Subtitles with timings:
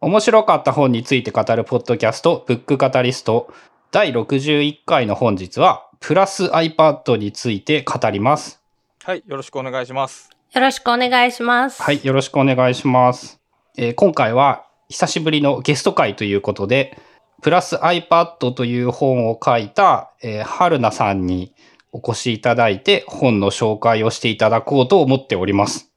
[0.00, 3.52] 面白かった本について語るポッドキャスト、ブックカタリスト、
[3.90, 8.62] 第61回の本日は、プラス iPad について語ります。
[9.02, 10.30] はい、よろしくお願いします。
[10.54, 11.82] よろしくお願いします。
[11.82, 13.40] はい、よろしくお願いします。
[13.76, 16.96] えー今回は、久しぶりのゲスト会ということで、
[17.42, 21.52] プラス iPad という本を書いた、えー、春菜さんに
[21.90, 25.90] お越しいただいて、本の紹介をしていただこうと思っております。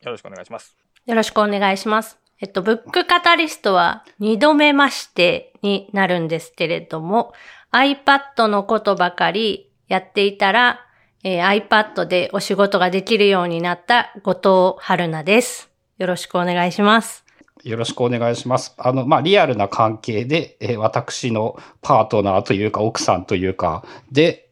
[0.00, 0.74] よろしくお願いします。
[1.04, 2.25] よろしくお願いします。
[2.38, 7.32] えっと、ブックカタリストは二度目ましてになるんですけれども、
[7.72, 10.80] iPad のことばかりやっていたら、
[11.24, 15.70] えー iPad でお仕事ができるようになった後藤春菜です。
[15.98, 17.24] よろしくお願いします。
[17.64, 18.74] よろしくお願いします。
[18.76, 24.50] あの、まあ、リアルな関係で、えー私のパートナーというか、奥さんというか、で、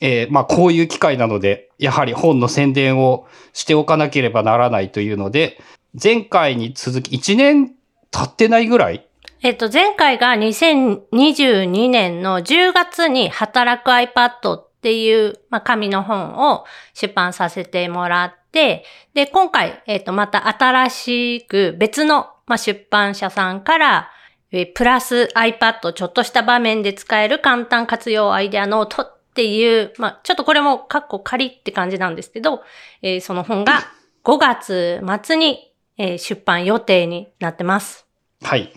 [0.00, 5.58] えーまあ、こういう機会なので、やはり本の宣伝をしておかなければならないというので、
[6.02, 7.68] 前回に続き、1年
[8.10, 9.06] 経ってないぐらい？
[9.42, 16.64] えっと、前回が2022年の10月に働く iPad っていう、まあ、紙の本を
[16.94, 24.10] 出版させてもらって、で、今回、えっと、また新しく別の、まあ、出版社さんから、
[24.50, 32.62] えプラス iPad ちょっとした場面で使える簡単活用アイデアノートっていう、まあ、ちょっとこれもカッコ仮って感じなんですけど、
[33.02, 33.80] えーその本が
[34.24, 38.06] 5月末に、えー出版予定になってます。
[38.42, 38.72] はい。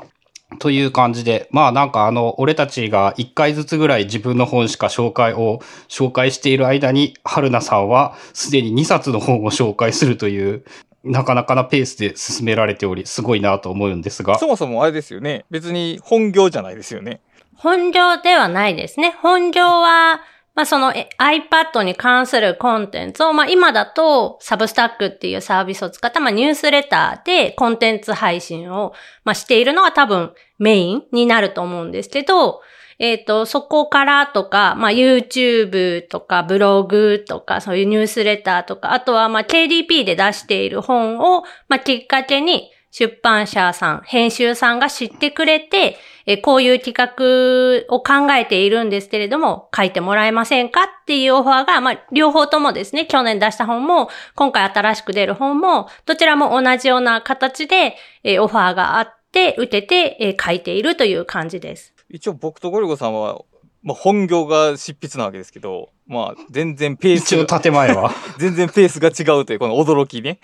[0.59, 5.59] という感じで、まあなんかあの、俺たちが1回ずつぐらい自分の本しか紹介を
[5.89, 10.63] 紹介している間に、春菜さんはすでに2冊の本を紹介するという、
[11.03, 15.45] なかなかなペースで進められており、すごいなと思うんですがそ、もそもあれですよね。
[15.49, 17.21] 別に本業じゃないですよね。
[17.55, 19.17] 本業ではないですね。
[19.21, 20.21] 本業は、
[20.57, 28.91] まあ、その iPad に関するコンテンツを、まあ、今だとサブスタックっていうサービスを使った、まあ、ニュースレターでコンテンツ配信を、
[29.23, 32.61] まあ、しているのが多分メインになると思うんですけど、
[32.97, 61.93] えっ、と、そこからとか、まあ、YouTube とかブログとか、そういうニュースレターとか、あとはま、KDP で出している本を、まあ、きっかけに出版社さん、編集さんが知ってくれて、えこういう企画を考えているんですけれども、書いてもらえませんかっていうオファーが、まあ、両方ともですね、去年出した本も、今回新しく出る本も、どちらも同じような形で、えオファーがあって、受けて、え書いているという感じです。
[62.09, 63.41] 一応僕とゴルゴさんは、
[63.83, 68.11] まあ、本業が執筆なわけですけど、まあ、全然ペース一応が、建前は。
[68.37, 70.39] 全然ペースが違うという、この驚きね。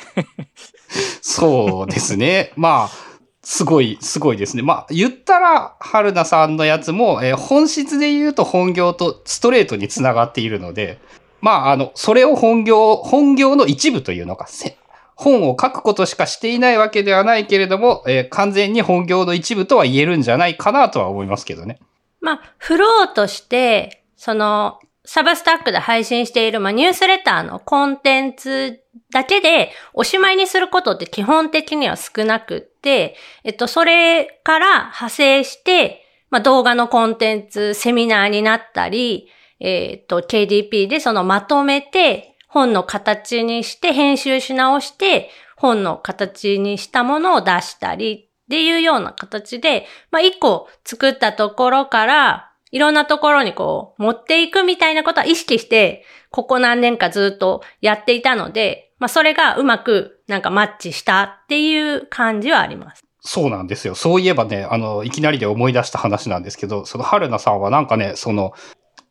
[1.21, 2.51] そうですね。
[2.55, 4.63] まあ、すごい、すごいですね。
[4.63, 10.99] まあ、言ったら、春菜さんのやつも、えー本質で言うと本業とストレートにつながっているので、
[11.41, 14.77] まあ、あの、それを本業、本業の一部というのか、せ
[15.15, 21.79] 本を書くことしかしていないわけではないけれども、えー完全に本業の一部とは言えるんじゃないかなとは思いますけどね。
[22.23, 28.79] まあ、フローとして、その、サブスタックで配信している、まあ、ニュースレターのコンテンツ
[29.11, 39.27] だけでおしまいにすることって基本的には少なくって、えっと、それから派生して、まあ、動画のコンテンツ、セミナーになったり、
[39.59, 63.03] えっと、KDP でそのまとめて、本の形にして、編集し直して、本の形にしたものを出したりっていうような形で、まあ、一個作ったところから、いろんなところにこう、持っていくみたいなことは意識して、ここ何年かずっとやっていたので、まあ、それがうまくなんかマッチしたっていう感じはあります。
[63.21, 63.95] そうなんですよ。
[63.95, 68.53] そういえばね、あの、いきなりで思い出した話なんですけど、その春菜さんはなんかね、その、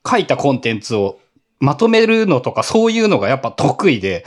[0.09, 1.19] 書いたコンテンツを
[1.59, 4.25] まとめるのとかそういうのがやっぱ得意で、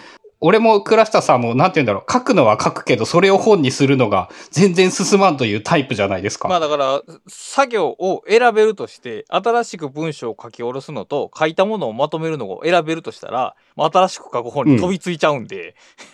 [0.47, 6.47] 俺も倉下さんもなんて言うんだろう、書くのは書くけど、それを本にするのが全然進まんというタイプじゃないですか。
[6.47, 15.73] まあだから、作業を選べるとして、新しく文章を書き下ろすのと、書いたものをまとめるのを選べるとしたら、まあ新しく書く本に飛びついちゃうんで、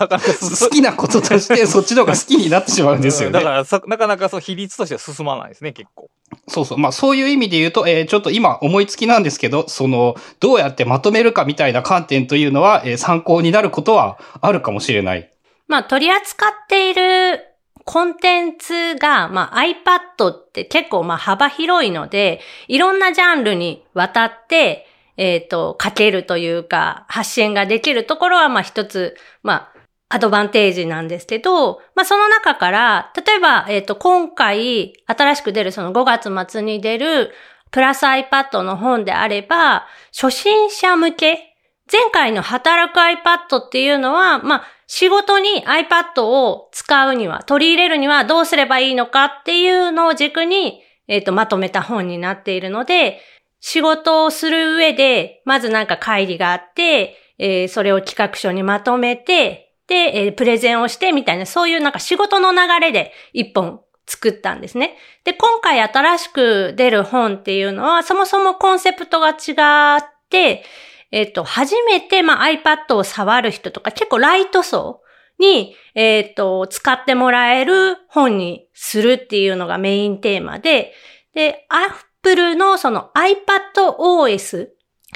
[0.00, 3.34] なかなかす好きなこととしてそっちの方が好きになってしまうんですよね。
[3.34, 6.10] だからさ、なかなかそう比率としては進まないですね、結構。
[6.48, 6.78] そうそう。
[6.78, 15.30] まあそういう意味で言うと、えーちょっと今思いつきなんですけど、その、どうやってまとめるかみたいな観点というのは、えー参考になることはあるかもしれない。
[15.68, 17.44] まあ、取り扱っている
[17.84, 24.86] コンテンツが、まあ、iPad って結構まあ幅広いので、いろんなジャンルにわたって、
[25.16, 29.79] えっ、と、書けるというか、発信ができるところは、まあ一つ、まあ、
[30.12, 37.30] アドバンテージなんですけど、まあその中から、例えば、えっ、と、今回、新しく出るその5月末に出る、
[37.70, 41.54] プラス iPad の本であれば、初心者向け
[41.90, 53.20] 前回の働く iPad っていうのは、まあ、仕事に iPad を使うには、取り入れるにはどうすればいいのかっていうのを軸に、えっ、と、まとめた本になっているので、
[53.60, 64.96] 仕事をする上で、まずなんか会議があって、えー、それを企画書にまとめて、で、えー、プレゼンをしてみたいな、そういうなんか仕事の流れで一本作ったんですね。
[65.24, 70.64] で、今回新しく出る本っていうのは、そもそもコンセプトが違って、
[71.10, 75.02] えっ、ー、と、初めて、まあ、iPad を触る人とか、結構ライト層
[75.40, 80.92] に、えっ、ー、と、使ってもらえる本にするっていうのがメインテーマで、
[81.34, 84.68] で、Apple のその iPadOS、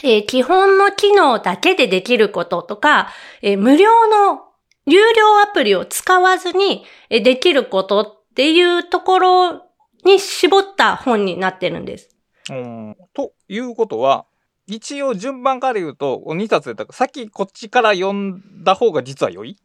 [0.02, 4.53] えー、基本の機能だけでできることとか、えー、無料の
[4.86, 9.52] 有料アプリを使わずにできることっていうところ
[10.04, 12.10] に絞った本になってるんです。
[12.50, 14.26] うん、ということは、
[14.66, 19.56] 一応順番から言うと、2冊で、さっきこっちから読んだ方が実は良い？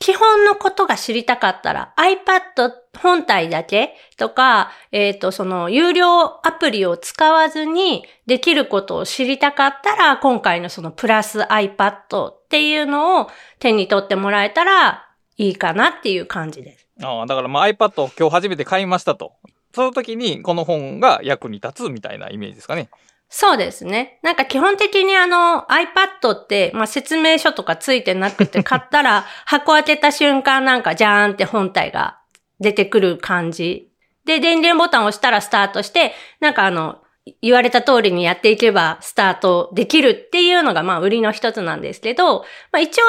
[0.00, 15.06] 基本のことが知りたかったら iPad 本体だけとか、えっ、ー、と、その有料アプリを使わずにできることを知りたかったら、今回のそのプラス iPad っていうのを手に取ってもらえたら
[15.36, 16.86] いいかなっていう感じです。
[17.02, 19.32] ああ、だからまあ iPad を今日初めて買いましたと。
[19.74, 22.88] その時にこの本が役に立つみたいなイメージですかね。
[23.36, 24.20] そうですね。
[24.22, 32.20] なんか基本的にあの iPad って、まあ、説明書とかついてなくて 買ったら箱開けた瞬間なんかジャーンって本体が
[32.60, 33.88] 出てくる感じ。
[34.24, 36.98] で、電源ボタンを押したらスタートして、なんかあの、
[37.42, 43.02] 言われた通りにやっていけばスタートできるっていうのがまあ売りの一つなんですけど、まあ一応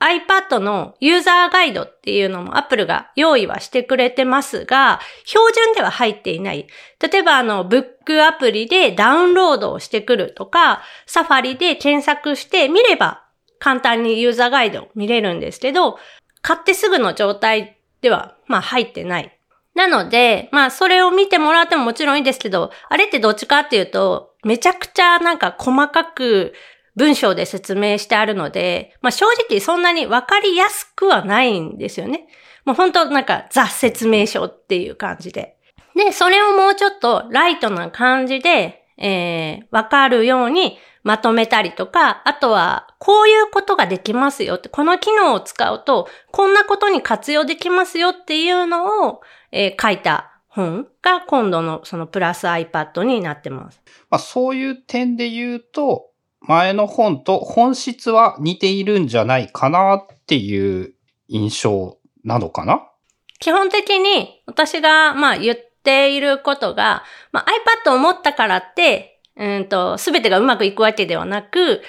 [0.00, 6.68] iPad のユーザーガイドっていうのも Apple が用意はしてくれてますが、標準では入っていない。
[7.00, 13.24] 例えばあの、ブックアプリでダウンロードをしてくるとか、サファリで検索して見れば
[13.58, 15.98] 簡単にユーザーガイド見れるんですけど、
[16.42, 19.34] 買ってすぐの状態では、まあ入ってない。
[19.74, 26.54] なので、まあそれを見てもらってももちろんいいですけど、あれってどっちかっていうと、めちゃくちゃなんか細かく
[26.98, 32.26] 文章で説明してあるので、まあ正直そんなにわかりやすくはないんですよね。
[32.64, 35.56] もう本当なんかザ説明書っていう感じで。
[35.94, 49.20] で、それをもうちょっとライトな感じで、えー、わかるようにまとめたりとか、あとは、こういうことができますよって、この機能を使うと、こんなことに活用できますよっていうのを、
[49.52, 53.80] えー、書いた本が今度のそのプラス iPad になってます。
[54.10, 56.07] まあそういう点で言うと、
[56.40, 60.94] 前の本と本質は似ているんじゃないかなっていう
[61.28, 62.82] 印象なのかな？
[63.40, 67.46] 基本的に私がまあ言っていることが、まあ、
[67.86, 71.82] iPad を持ったからって、うんと、すべてがうまくいくわけではなく、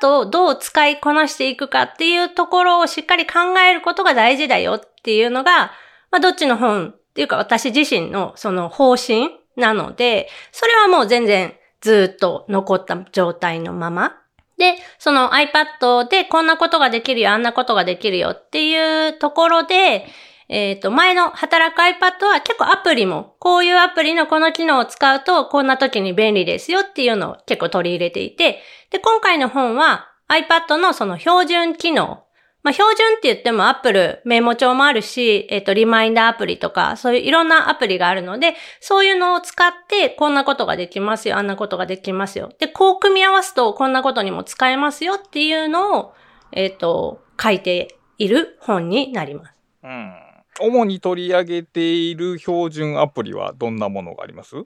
[0.00, 5.72] iPad をどう使いこなしていくかっていうところをしっかり考えることが大事だよっていうのが、
[6.10, 14.16] まあ、どっちの本っていうか私自身のその方針なので、それはもう全然ずっと残った状態のまま。
[14.56, 20.06] で、その iPad でこんなことができるよ、あんなことができるよっていうところで、
[20.48, 32.24] えっ、ー、と、前の働く iPad は結構アプリも、こういうアプリのこの機能を使うと、こんな時に便利ですよっていうのを結構取り入れていて、で、今回の本は iPad のその標準機能
[32.62, 42.50] まあ、標準って言っても Apple メモ帳もあるし、えっ、ー、と、リマインダーアプリとか、そういういろんなアプリがあるので、そういうのを使って、こんなことができますよ、あんなことができますよ。
[42.58, 46.14] で、こう組み合わすと、こんなことにも使えますよっていうのを、
[46.52, 49.54] えっ、ー、と、書いている本になります。
[49.84, 50.12] うん。
[50.60, 54.56] 主に取り上げている標準アプリはどんなものがあります？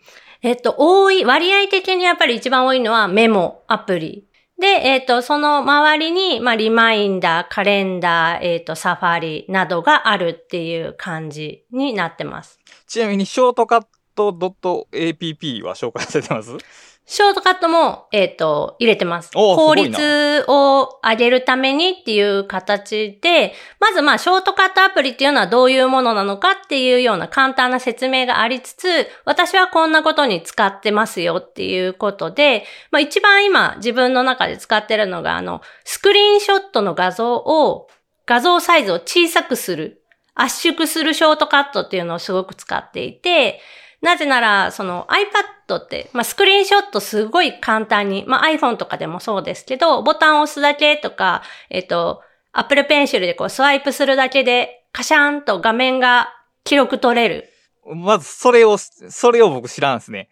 [0.41, 4.27] えっと、多い、割合的にやっぱり一番多いのはメモアプリ
[4.63, 12.61] で、えっ、ー、と、その周りに、まあ、リマインダー、カレンダー、えっ、ー、と、サファリなどがあるっていう感じになってます。
[12.87, 16.57] ちなみに、ショートカット .app は紹介されてます？
[17.05, 19.33] ショートカットも、えっ、ー、と、入れてます。
[19.33, 37.89] 効率を上げるためにっていう形で、まずまあ、ショートカットアプリっていうのはどういうものなのかっていうような簡単な説明がありつつ、私はこんなことに使ってますよっていうことで、まあ一番今自分の中で使ってるのが、あの、スクリーンショットの画像を、
[38.27, 40.03] 画像サイズを小さくする、
[40.35, 43.61] 圧縮するショートカットっていうのをすごく使っていて、
[44.03, 52.21] なぜなら、その iPad って、まあ、スクリーンショットすごい簡単に、まあ、iPhone とかでもそうですけど、ボタンを押すだけとか、えっ、と、
[52.53, 56.29] Apple Pencil でこうスワイプするだけで、カシャンと画面が
[56.65, 57.49] 記録取れる。
[57.85, 60.29] まず、それを、それを僕知らんすね。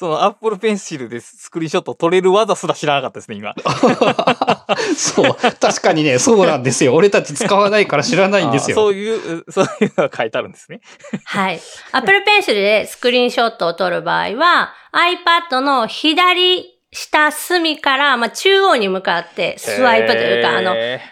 [0.00, 3.54] そのアップルペンシルでスクリーンショット撮れる技すら知らなかったですね、今。
[4.96, 5.34] そう。
[5.34, 6.94] 確かにね、そうなんですよ。
[6.94, 8.78] 俺たち使わないから知らないんですよ。
[8.78, 10.80] あそういう、そういうのが書いてあるんですね。
[11.26, 11.60] はい。
[11.92, 21.02] Apple Pencil でスクリーンショットを撮る場合は、iPad の左下隅から、まあ、中央に向かってスワイプというか、あの、へ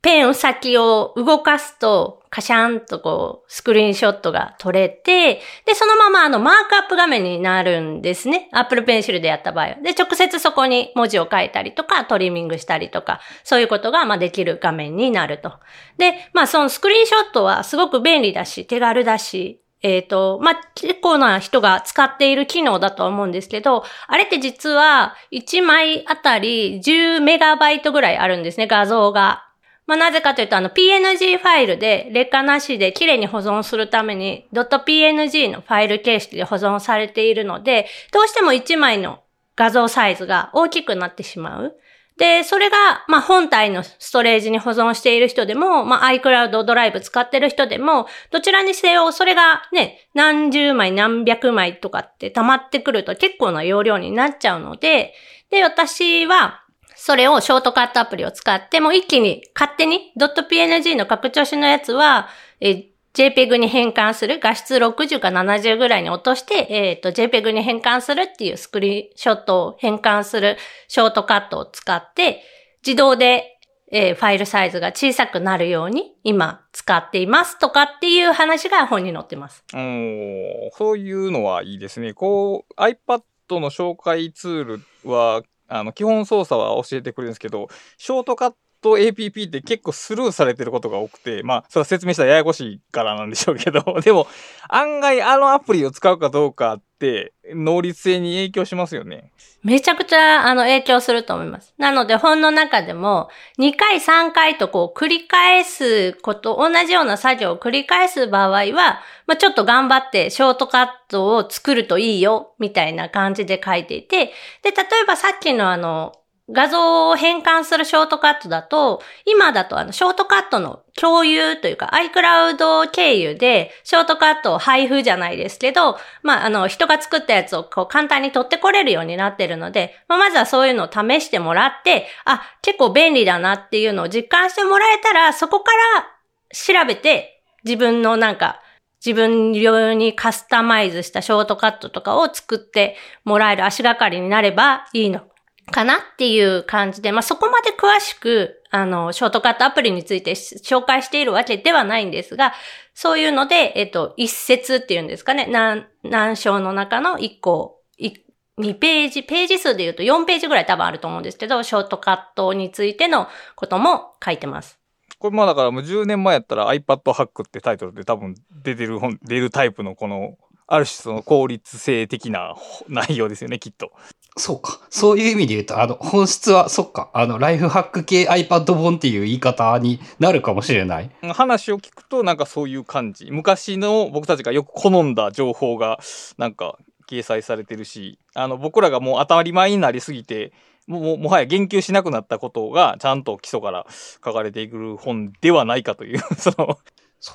[0.00, 8.48] ペン先を動かすと、カシャンとこう、スクリーンショットが撮れて、で、そのままあの、マークアップ画面になるんですね。
[8.52, 9.74] Apple Pencil でやった場合は。
[9.76, 15.54] で、直接そこに文字を書いたりとか、トリミングしたりとか、そういうことが、まあ、できる画面になると。
[15.96, 29.47] で、まあ、そのスクリーンショットはすごく便利だし、手軽だし、えっ、と、まあ、結構な人が使っている機能だと思うんですけど、あれって実は1枚あたり10メガバイトぐらいあるんですね、画像が。
[29.88, 39.20] まあ、なぜかというと、あの、PNG ファイルで劣化なしで綺麗に保存するために、.png のファイル形式で保存されているので、どうしても1枚の
[39.56, 41.74] 画像サイズが大きくなってしまう。
[42.18, 55.14] で、それが、まあ、本体のストレージに保存している人でも、まあ、iCloud ドライブ使ってる人でも、どちらにせよ、それがね、何十枚何百枚とかって溜まってくると結構な容量になっちゃうので、
[55.50, 56.64] で、私は、
[56.98, 62.28] それをショートカットアプリを使って、もう一気に勝手に .png の拡張子のやつは、
[62.60, 70.56] え JPEG に変換する、画質60か70ぐらいに落として、えっ、と、JPEG に変換するっていうスクリーンショットを変換する
[70.88, 72.42] ショートカットを使って、
[72.84, 73.58] 自動で、
[73.90, 79.64] えーファイルサイズが小さくなるように今使っていますとかっていう話が本に載ってます。
[79.72, 82.12] ーおーそういうのはいいですね。
[82.12, 94.26] こう、iPad の紹介ツールは、あの、基本操作は教えてくれるんですけど、ショートカット APP って結構スルーされてることが多くて、まあ、それは説明したらややこしいからなんでしょうけど、 でも、
[94.68, 99.32] 案外あのアプリを使うかどうかって、能率性に影響しますよね。
[99.62, 101.74] めちゃくちゃ、あの、影響すると思います。
[101.78, 114.32] なので、本の中でも、2回、3回とこう、繰り返すこと、同じような作業を繰り返す場合は、まあ、ちょっと頑張って、ショートカットを作るといいよ、みたいな感じで書いていて、
[114.62, 116.12] で、例えばさっきのあの、
[116.50, 136.06] 画像を変換するショートカットだと、今だとあの、ショートカットの共有というか、iCloud 経由で、ショートカットを配布じゃないですけど、まあ、あの、人が作ったやつをこう簡単に取ってこれるようになってるので、まあ、まずはそういうのを試してもらって、あ、結構便利だなっていうのを実感してもらえたら、そこから
[136.54, 138.62] 調べて、自分のなんか、
[139.04, 145.20] 自分用にカスタマイズしたショートカットとかを作ってもらえる足がかりになればいいの。
[145.70, 152.52] かなっていう感じで、まあ、そこまで詳しく、あの、ショートカットアプリについて紹介しているわけではないんですが、
[152.94, 158.12] そういうので、えっと、一節っていうんですかね、何、何章の中の一個、い
[158.58, 164.78] 2ページ、ページ数で言うと4ページぐらい多分あると思うんですけど、ショートカットについてのことも書いてます。
[165.18, 170.36] これまあだからもう10年前やったら iPad ハックってタイトルで多分出てる本、出るタイプのこの、
[170.68, 172.54] ある種その効率性的な
[172.88, 173.90] 内容ですよね、きっと。
[174.36, 174.80] そうか。
[174.90, 177.10] そういう意味で言うと、あの、本質は、そっか。
[177.12, 181.10] あの、ライフハック系 iPad 本っていう言い方になるかもしれない。
[181.32, 183.30] 話を聞くとなんかそういう感じ。
[183.30, 185.98] 昔の僕たちがよく好んだ情報が
[186.36, 190.52] なんか掲載されてるし、あの僕らがもう当たり前になりすぎて、
[190.86, 193.86] もうもはや言及しなくなったことがちゃんと基礎から
[194.24, 196.78] 書かれていく本ではないかという、その、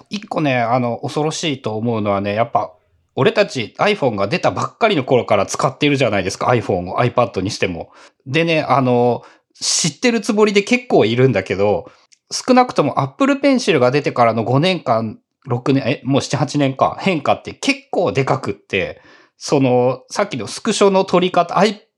[0.10, 2.74] 一個ね、あの、恐ろしいと思うのはね、やっぱ、
[3.16, 7.92] 俺たち iPhone が出たばっかりの頃から使っているじゃないですか、iPhone を iPad にしても。
[8.26, 9.24] でね、あの、
[9.60, 11.92] 知ってるつもりで結構いるんだけど、
[12.32, 19.02] 少なくとも Apple Pencil が出てからの5年間、6年、え、もう7、8年か、変化って結構でかくって、
[19.38, 21.56] その、さっきのスクショの撮り方、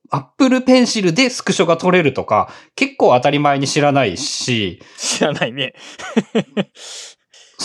[0.09, 5.73] Apple Pencil でスクショが撮れるとか、結構当たり前に知らないし、知らないね。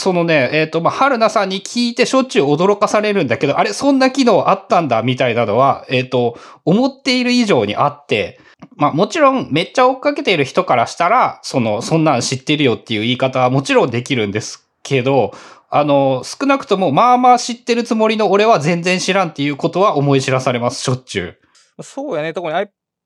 [0.01, 8.41] そのね、えっ、と、まあ、春菜さんに聞いてしょっちゅう驚かされるんだけど、あれ、そんな機能あったんだ、みたいなのは、えっ、と、思っている以上にあって、
[8.77, 15.33] まあ、もちろん、めっちゃ追っかけている人からしたら、その、そんなん知ってるよっていう言い方はもちろんできるんですけど、
[15.71, 21.37] あの、少なくとも、まあまあ知ってるつもりの俺は全然知らんっていうことは思い知らされます、しょっちゅ
[21.79, 21.83] う。
[21.83, 22.33] そうやね。
[22.33, 22.53] 特に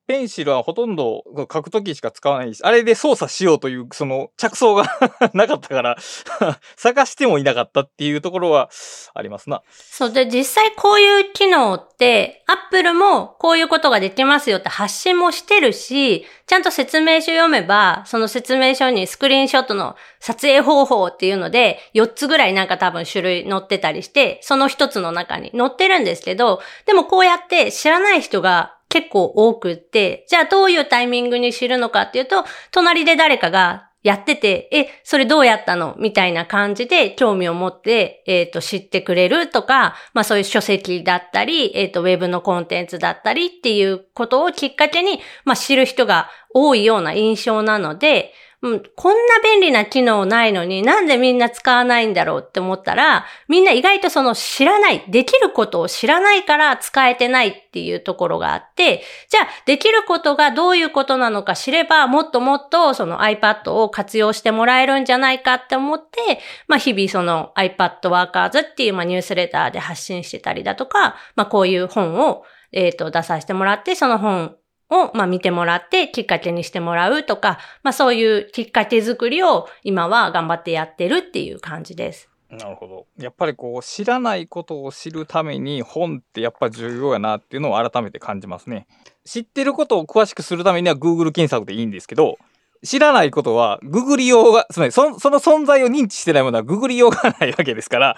[0.06, 4.84] ペンシルはほとんど書くときしか使わないし、あれで操作しようという、その着想が
[5.32, 5.96] なかったから
[6.76, 8.68] 探してもいなかったっていうところは
[9.14, 9.62] ありますな。
[9.72, 35.96] そうで、実際こういう機能って、アップルもこういうことができますよって発信もしてるし、ちゃんと説明書読めば、その説明書にスクリーンショットの撮影方法っていうので、4つぐらいなんか多分種類載ってたりして、その1つの中に載ってるんですけど、でもこうやって知らない人が結構多くって、じゃあどういうタイミングに知るのかっていうと、隣で誰かがやってて、え、それどうやったの？
[35.98, 48.32] みたいな感じで興味を持って、えっ、ー、と、知ってくれるとか、まあそういう書籍だったり、えっ、ー、と、ウェブのコンテンツだったりっていうことをきっかけに、まあ知る人が多いような印象なので、
[48.64, 74.56] うん、こんな便利な機能ないのになんでみんな使わないんだろうって思ったら、みんな意外とその知らない、できることを知らないから使えてないっていうところがあって、じゃあできることがどういうことなのか知ればもっともっとその iPad を活用してもらえるんじゃないかって思って、まあ日々その iPad Workers っていうまあニュースレターで発信してたりだとか、まあこういう本をえっ、と出させてもらって、その本
[74.90, 82.28] を、まあ、見てもらってきっかけにしてもらうとか、まあ、そういうきっかけ作りを今は頑張ってやってるっていう感じです。
[82.50, 83.06] なるほど。
[83.18, 88.86] やっぱりこう、知らないことを知るために本ってやっぱ重要やなっていうのを改めて感じますね。
[89.24, 92.38] 知ってることを詳しくするためには Google 検索でいいんですけど、
[92.84, 98.16] 知らないことはググりようが、つまりそその存在を認知してないものはググりようがないわけですから、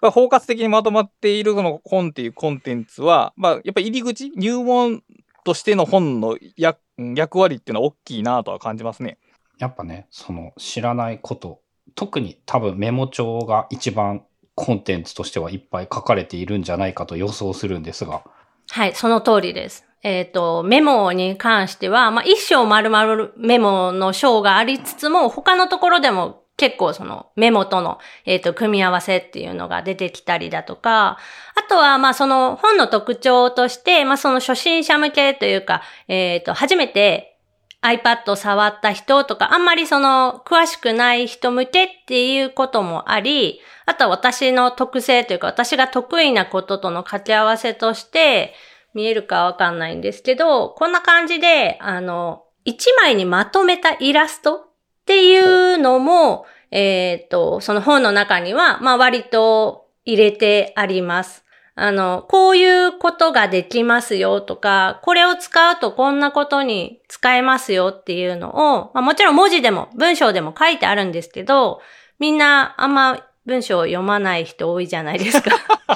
[0.00, 5.02] 包括的にまとまっているこの本っていうコンテンツは、まあ、やっぱ入り口、入門
[5.46, 9.18] としての本の役役割っていうのは大きいなとは感じますね。
[9.58, 11.60] やっぱね、その知らないこと、
[11.94, 14.24] 特に多分メモ帳が一番
[14.54, 18.22] コンテンツとしてはいっぱい書かれているんじゃないかと予想するんですが。
[18.70, 19.84] はい、その通りです。
[20.02, 31.18] えっ、ー、と、メモに関しては、まあ、一章丸々メモの章がありつつも、他のところでも結構そのメモとの、えっ、ー、と、組み合わせっていうのが出てきたりだとか、
[31.54, 37.38] あとは、まあ、その本の特徴として、まあ、その初心者向けというか、えっ、ー、と、初めて
[37.82, 48.54] iPad を触った人とか、あんまりその、詳しくない人向けっていうこともあり、あとは私の特性というか、私が得意なこととの掛け合わせとして、
[48.94, 54.65] 見えるかわかんないんですけど、こんな感じで、あの、一枚にまとめたイラスト
[55.06, 61.44] っていうのも、えっ、ー、と、その本の中には、まあ割と入れてあります。
[61.76, 71.80] あの、こういうことができますよとか、これを使うとこんなことに使えますよっていうのを、まあ、もちろん文字でも文章でも書いてあるんですけど、
[72.18, 75.50] みんなあんま文章を読まない人多いじゃないですか。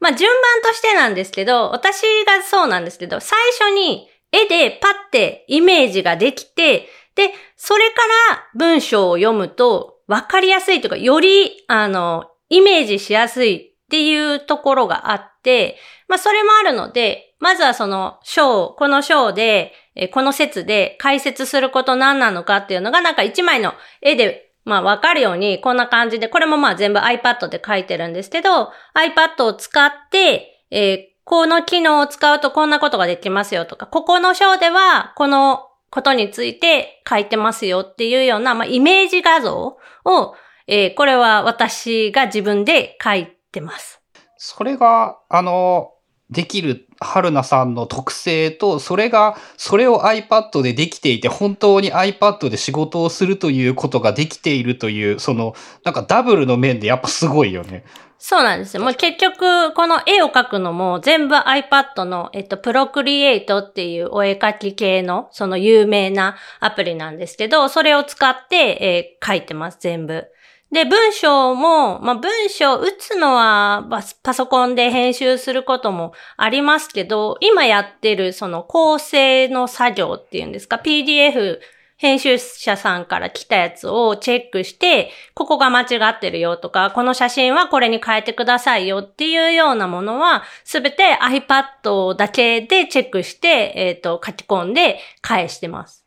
[0.00, 7.96] まあ順番としてなんですけど、私がそうなんですけど、最初に絵でパッてイメージができて、で、それか
[8.30, 15.76] ら文章を読むと分かりやすいというか、より、あの、イメージしやすいっていうところがあって、
[16.08, 19.72] まあそれもあるので、まずはその章、この章で、
[20.12, 40.34] この説で解説すること何なのかっていうのがなんか一枚の絵でまあわかるようにこんな感じで、これもまあ全部 iPad で書いてるんですけど、iPad を使って、えー、この機能を使うとこんなことができますよとか、ここの章ではこのことについて書いてますよっていうような、まあ、イメージ画像を、
[40.66, 44.00] えー、これは私が自分で書いてます。
[44.36, 45.92] それが、あの、
[46.30, 55.54] できる春菜さんの特性と、それが、それを iPad でできていて、本当に iPad で仕事をするということができているという、その、
[55.84, 57.84] なんかダブルの面でやっぱすごいよね。
[58.18, 58.82] そうなんですよ。
[58.82, 70.26] もう結局、この絵を描くのも全部 iPad の、えっと、プロクリエイトっていうお絵描き系の、その有名なアプリなんですけど、それを使って、えー、書いてます、全部。
[70.72, 73.86] で、文章も、まあ、文章打つのは
[74.22, 81.60] パソコンで編集することもありますけど、今やってるその構成の作業っていうんですか、PDF
[82.04, 96.04] 編集者さんから来たやつをチェックして、ここが間違ってるよとか、この写真はこれに変えてくださいよっていうようなものは、すべて iPad だけでチェックして、えっ、ー、と、書き込んで返してます。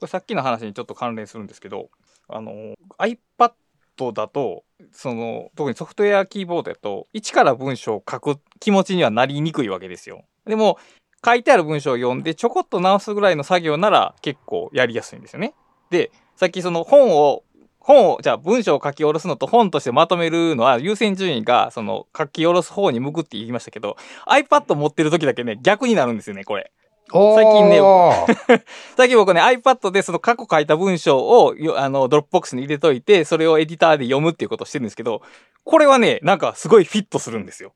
[0.00, 1.90] これさっきの話にちょっと関連するんですけど、
[2.28, 10.24] あの、iPad だと、その、特にソフトウェアキーボードだと、一から文章を書く気持ちにはなりにくいわけですよ。
[10.44, 10.76] でも、
[11.24, 15.54] 書いてある文章を読んでちょこっと直すぐらいの作業なら結構やりやすいんですよね。
[15.90, 17.42] で、さっきその本を
[17.80, 26.70] 本を、じゃあ文章を書き下ろすのと本としてまとめるのは優先順位がその書き下ろす方に向くって言いましたけど、iPad 持ってる時だけね、逆になるんですよね、これ。
[27.12, 27.80] 最近ね
[28.96, 35.22] 最近僕ね、iPad でその過去書いた文章をよあの、 Dropbox に入れといて、それをエディターで読むっていうことをしてるんですけど、
[35.64, 37.72] これはね、なんかすごいフィットするんですよ。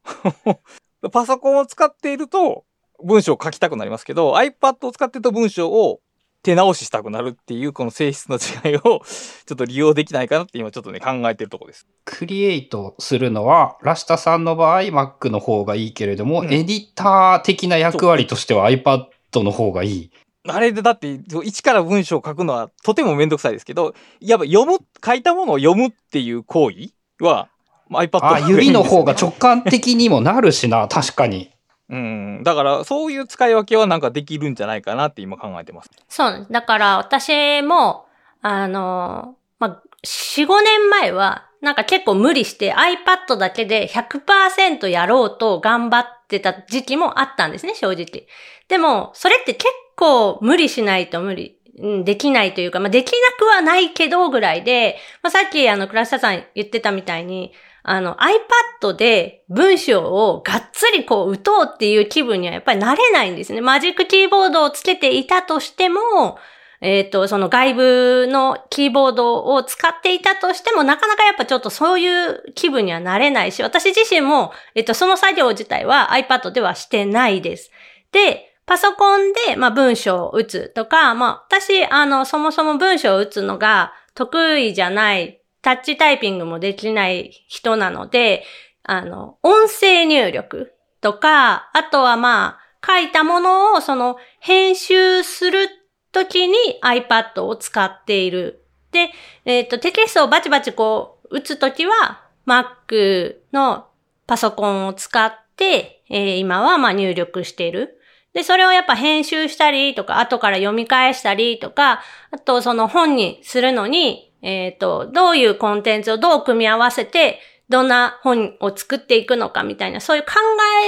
[1.12, 2.64] パソコンを使っていると
[3.02, 6.00] 文章を書きたくなりますけど、iPad を使ってると文章を
[6.42, 8.80] 手直ししたくなるっていうこの性質の違いを
[9.46, 11.86] ちょっと利用できないかなって今ちょっとね考えてるところです。
[12.04, 19.06] クリエイトするのは、ラシタさんの場合、Mac の方がいいけれども、うんエディター的な役割としては iPad
[19.42, 20.10] の方がいい。
[20.46, 26.90] あれでだって一から文章を書くのはとてもめんどくさいですけど、やっぱ読む、書いたものを読むっていう行為
[27.24, 27.48] は
[27.88, 31.53] まあ iPad あ、指の方がょ直感的にもなるしな、確かに。
[31.90, 32.42] うん。
[32.42, 35.90] だから、そういう使い分けはなんかできるんじゃないかなって今考えてます。
[36.08, 36.46] そう。
[36.50, 38.06] だから私も、
[38.40, 48.26] あの、まあ、4、5年前は、なんか結構無理して iPad だけで100%やろうと頑張ってた時期もあったんですね、正直。
[48.68, 51.58] でも、それって結構無理しないと無理、
[52.04, 57.52] できないというか、まあ、できなくはないけどぐらいで、まあ、さっきあの、倉下さん言ってたみたいに、
[57.86, 63.60] あの、iPad で文章をがっつりこう打とうっていう気分にはやっぱりなれないんですね。
[63.60, 66.38] マジックキーボードをつけていたとしても、
[66.80, 77.70] えっ、と、その外部のキーボードを使っていたとしても、なかなかやっぱちょっとそういう気分にはなれないし、私自身も、えっ、と、その作業自体は iPad ではしてないです。
[78.12, 88.44] で、パソコンで、まあ、文章を打つとか、まあ、私、あの、そもそも文章を打つのが得意じゃない、タッチタイピングもできない人なので、
[88.82, 95.68] あの、音声入力とか、あとはまあ、書いたものをその編集する
[96.12, 98.66] ときに iPad を使っている。
[98.92, 99.08] で、
[99.46, 103.86] えっ、と、テキストをバチバチこう打つときは Mac の
[104.26, 107.98] パソコンを使って、えー今はまあ入力している。
[108.34, 120.32] で、それをやっぱ編集したりとか、後から読み返したりとか、あとその本にするのに、えっ、と、どういうコンテンツをどう組み合わせて、どんな本を作っていくのかみたいな、そういう考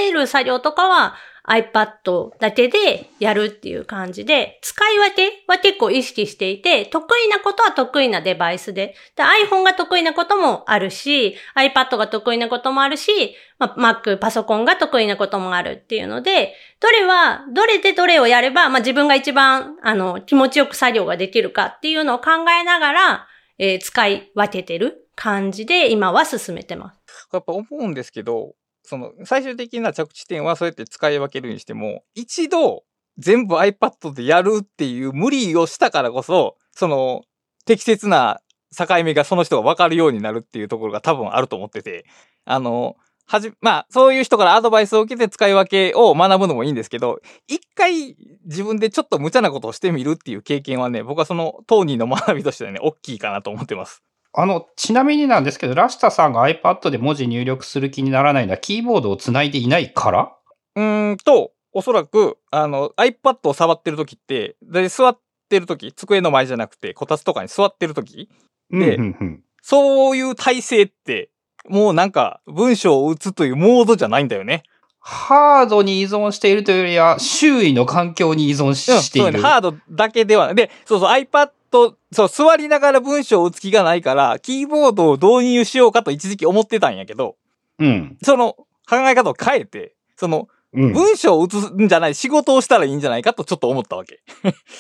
[0.07, 1.15] える作業とかは
[1.49, 23.27] iPad だけでやるっていう感じで、使い分けは結構意識していて、得意なことは得意なデバイスで、で iPhone が得意なこともあるし、iPad が得意なこともあるし、ま、Mac、パソコンが得意なこともあるっていうので、どれは、どれでどれをやれば、まあ、自分が一番、あの、気持ちよく作業ができるかっていうのを考えながら、
[23.59, 27.29] えー使い分けてる感じで今は進めてます。
[27.33, 32.85] やっぱ思うんですけど、その最終的な着地点はそうやって使い分けるにしても、一度
[33.19, 37.23] 全部 iPad でやるっていう無理をしたからこそ、その
[37.65, 38.41] 適切な
[38.77, 42.05] 境目がその人が分かるようになるっていうところが多分あると思ってて、
[42.45, 42.97] あの、
[43.29, 54.03] はじ、まあ、そういう人からアドバイスを受けて使い分けを学ぶのもいいんですけど、一回自分でちょっと無茶なことをしてみるっていう経験はね、僕はその当人の学びとしてはね、大きいかなと思ってます。
[54.33, 60.33] あの、ちなみになんですけど、ラシタさんが iPad で文字入力する気にならないのは、キーボードをつないでいないから？
[60.77, 68.29] うーんと、おそらく、あの、iPad を触ってる時って、で、座ってる時、机の前じゃなくて、こたつとかに座ってる時、
[68.71, 71.31] でうんうんうんそういう体勢って、
[71.69, 74.63] もうなんか、文章を打つというモードじゃないんだよね。
[75.01, 79.33] ハードに依存しているというよりは、周囲の環境に依存している。
[79.33, 80.55] そうねハードだけではない。
[80.57, 87.37] で、そうそう、iPad、そう、座りながら文章を打つ気がないから、キーボードを導入しようかと一時期思ってたんやけど、
[87.79, 88.17] うん。
[88.23, 88.55] その
[88.89, 90.93] 考え方を変えて、その、うん。
[90.93, 94.21] 文章を打つんじゃない、仕事をしたらいいんじゃないかとちょっと思ったわけ。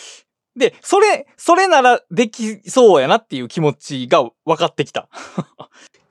[0.56, 5.08] で、それ、それならできそうやなっていう気持ちが分かってきた。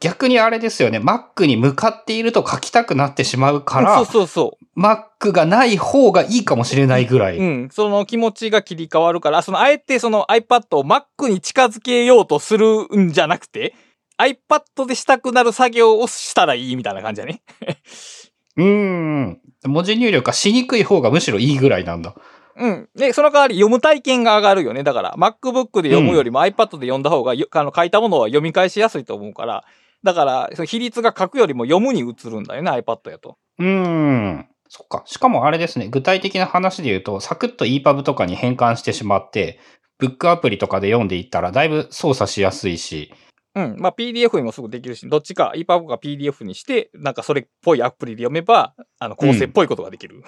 [0.05, 0.99] 逆にあれですよね。
[0.99, 7.37] Mac に向かっていると書きたくなってしまうから、そうそうそ Mac がない方がいいかもしれないぐらい。
[7.39, 7.41] う。
[7.41, 7.69] うん。
[7.71, 13.73] その気持ちが切り替わるから、その、あえてその iPad を Mac に近づけようとするんじゃなくて、
[14.19, 17.41] iPad でしたくなる作業をしたらいいみたいな感じだね。
[18.57, 19.41] うーん。
[19.63, 22.13] 文字入力がしにくい方がむしろいいぐらいなんだ。
[22.57, 22.89] うん。
[22.95, 24.83] で、その代わり読む体験が上がるよね。
[24.83, 29.65] だから、MacBook で読むよりも iPad で読んだ方がよ、あの、書いたものは読み返しやすいと思うから、
[30.05, 33.37] だから、その比率が書くよりも読むに移るんだよね、iPad やと。
[33.57, 34.47] うーん。
[34.69, 35.03] そっか。
[35.05, 35.87] しかもあれですね。
[35.87, 39.59] 具体的な話で言うと、サクッと EPUB とかに変換してしまって、
[39.97, 43.11] ブックアプリとかで読んでいったらだいぶ操作しやすいし、
[43.55, 43.75] うん。
[43.79, 50.23] まあ PDF にもすぐできるし、どっちか EPUB か PDF にして、なんかそれっぽいアプリで読めば、あの構成っぽいことができる。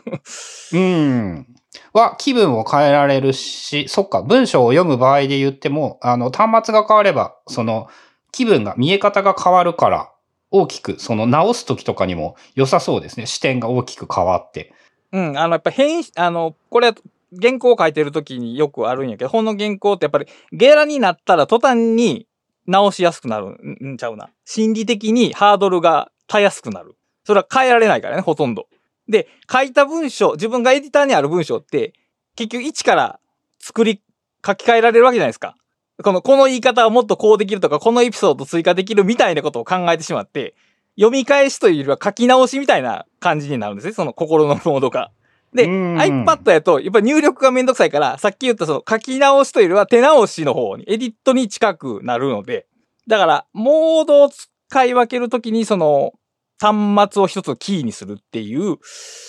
[0.73, 1.45] うん。
[1.93, 7.87] は、気分を変えられるし、そっか、文章を読む場合で言っても、あの、端末が変われば、その、
[8.31, 10.11] 気分が、見え方が変わるから、
[10.51, 13.25] 大きく、その、直すときとかにも良さそうですね。
[13.25, 14.73] 視点が大きく変わって。
[15.11, 15.37] うん。
[15.37, 16.93] あの、やっぱ編集、あの、これ、
[17.39, 22.25] 原稿を書いてる時によくあるんやけど、本の原稿ってやっぱりゲラになったら途端に
[22.65, 23.47] 直しやすくなる
[23.85, 24.29] んちゃうな。
[24.45, 26.95] 心理的にハードルがたやすくなる。
[27.25, 28.67] それは変えられないからね、ほとんど。
[29.09, 31.93] で、書いた文章、自分がエディターにある文章って、
[32.35, 33.19] 結局一から
[33.59, 34.01] 作り、
[34.45, 35.55] 書き換えられるわけじゃないですか。
[36.03, 40.55] この、この言い方はもっとこうできるとか、このエピソード追加できるみたいなことを考えてしまって、
[40.95, 45.11] 読み返しというよりは書き直しみたいな感じになるんですね、その心のモードが。
[45.53, 52.67] で、うん iPad やと、やっぱ入力がめんどくさいから、さっき言ったその書き直しというよりは手直しの方に、エディットに近くなるので、
[53.07, 56.13] だから、モードを使い分けるときに、その、
[56.59, 58.77] 端末を一つキーにするっていう、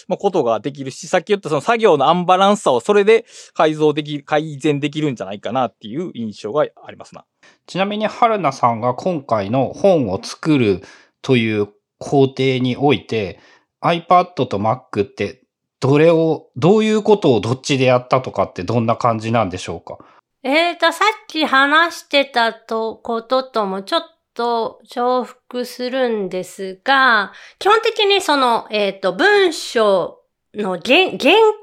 [0.08, 7.24] まあ、ことができるし、さっき言ったその作業のアンバランスさをそれで改造でき、改善できるんじゃないかなっていう印象がありますな。
[7.66, 10.82] ちなみに、春菜さんが今回の本を作る
[11.22, 13.40] という工程において、
[13.82, 15.42] iPad と Mac って、
[15.80, 19.98] どれを、どういうことをどっちでやったとかってどんな感じなんでしょうか？
[20.42, 24.02] えーと、さっき話してたと、ことともちょっ
[24.38, 30.20] と重複するんですが、基本的にその、えっ、と、文章
[30.54, 31.10] の原